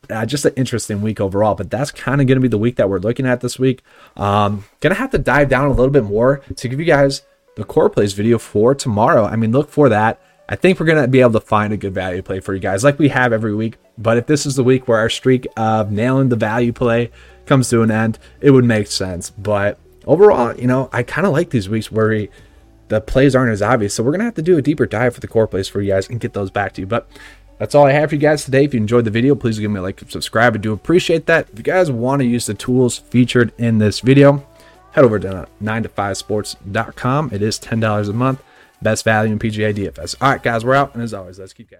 Uh, 0.09 0.25
just 0.25 0.43
an 0.43 0.53
interesting 0.55 1.01
week 1.01 1.21
overall, 1.21 1.53
but 1.53 1.69
that's 1.69 1.91
kind 1.91 2.19
of 2.19 2.25
going 2.25 2.37
to 2.37 2.41
be 2.41 2.47
the 2.47 2.57
week 2.57 2.77
that 2.77 2.89
we're 2.89 2.97
looking 2.97 3.27
at 3.27 3.41
this 3.41 3.59
week. 3.59 3.83
Um, 4.17 4.65
gonna 4.79 4.95
have 4.95 5.11
to 5.11 5.19
dive 5.19 5.49
down 5.49 5.67
a 5.67 5.71
little 5.71 5.91
bit 5.91 6.03
more 6.03 6.41
to 6.55 6.67
give 6.67 6.79
you 6.79 6.85
guys 6.85 7.21
the 7.55 7.63
core 7.63 7.89
plays 7.89 8.13
video 8.13 8.39
for 8.39 8.73
tomorrow. 8.73 9.25
I 9.25 9.35
mean, 9.35 9.51
look 9.51 9.69
for 9.69 9.89
that. 9.89 10.19
I 10.47 10.55
think 10.55 10.79
we're 10.79 10.87
gonna 10.87 11.07
be 11.07 11.21
able 11.21 11.33
to 11.33 11.39
find 11.39 11.73
a 11.73 11.77
good 11.77 11.93
value 11.93 12.23
play 12.23 12.39
for 12.39 12.55
you 12.55 12.59
guys, 12.59 12.83
like 12.83 12.97
we 12.97 13.09
have 13.09 13.31
every 13.33 13.53
week. 13.53 13.77
But 13.99 14.17
if 14.17 14.25
this 14.25 14.47
is 14.47 14.55
the 14.55 14.63
week 14.63 14.87
where 14.87 14.97
our 14.97 15.09
streak 15.09 15.45
of 15.55 15.91
nailing 15.91 16.29
the 16.29 16.35
value 16.35 16.73
play 16.73 17.11
comes 17.45 17.69
to 17.69 17.83
an 17.83 17.91
end, 17.91 18.17
it 18.41 18.49
would 18.49 18.65
make 18.65 18.87
sense. 18.87 19.29
But 19.29 19.77
overall, 20.07 20.55
you 20.55 20.65
know, 20.65 20.89
I 20.91 21.03
kind 21.03 21.27
of 21.27 21.33
like 21.33 21.51
these 21.51 21.69
weeks 21.69 21.91
where 21.91 22.09
we, 22.09 22.29
the 22.87 22.99
plays 22.99 23.35
aren't 23.35 23.51
as 23.51 23.61
obvious. 23.61 23.93
So 23.93 24.01
we're 24.01 24.11
gonna 24.11 24.23
have 24.23 24.35
to 24.35 24.41
do 24.41 24.57
a 24.57 24.61
deeper 24.61 24.87
dive 24.87 25.13
for 25.13 25.19
the 25.19 25.27
core 25.27 25.47
plays 25.47 25.67
for 25.67 25.81
you 25.81 25.91
guys 25.91 26.09
and 26.09 26.19
get 26.19 26.33
those 26.33 26.49
back 26.49 26.73
to 26.73 26.81
you. 26.81 26.87
But 26.87 27.07
that's 27.59 27.75
all 27.75 27.85
I 27.85 27.91
have 27.91 28.09
for 28.09 28.15
you 28.15 28.21
guys 28.21 28.45
today. 28.45 28.63
If 28.63 28.73
you 28.73 28.79
enjoyed 28.79 29.05
the 29.05 29.11
video, 29.11 29.35
please 29.35 29.59
give 29.59 29.69
me 29.69 29.79
a 29.79 29.83
like 29.83 30.01
and 30.01 30.09
subscribe. 30.09 30.55
I 30.55 30.57
do 30.57 30.73
appreciate 30.73 31.25
that. 31.27 31.49
If 31.51 31.59
you 31.59 31.63
guys 31.63 31.91
want 31.91 32.21
to 32.21 32.25
use 32.25 32.45
the 32.45 32.53
tools 32.53 32.97
featured 32.97 33.51
in 33.57 33.77
this 33.77 33.99
video, 33.99 34.47
head 34.93 35.03
over 35.03 35.19
to 35.19 35.47
9to5sports.com. 35.61 37.29
It 37.31 37.41
is 37.41 37.59
$10 37.59 38.09
a 38.09 38.13
month. 38.13 38.43
Best 38.81 39.03
value 39.03 39.33
in 39.33 39.39
PGA 39.39 39.75
DFS. 39.75 40.15
All 40.21 40.31
right, 40.31 40.41
guys, 40.41 40.63
we're 40.63 40.73
out. 40.73 40.95
And 40.95 41.03
as 41.03 41.13
always, 41.13 41.37
let's 41.37 41.53
keep 41.53 41.69
cash. 41.69 41.79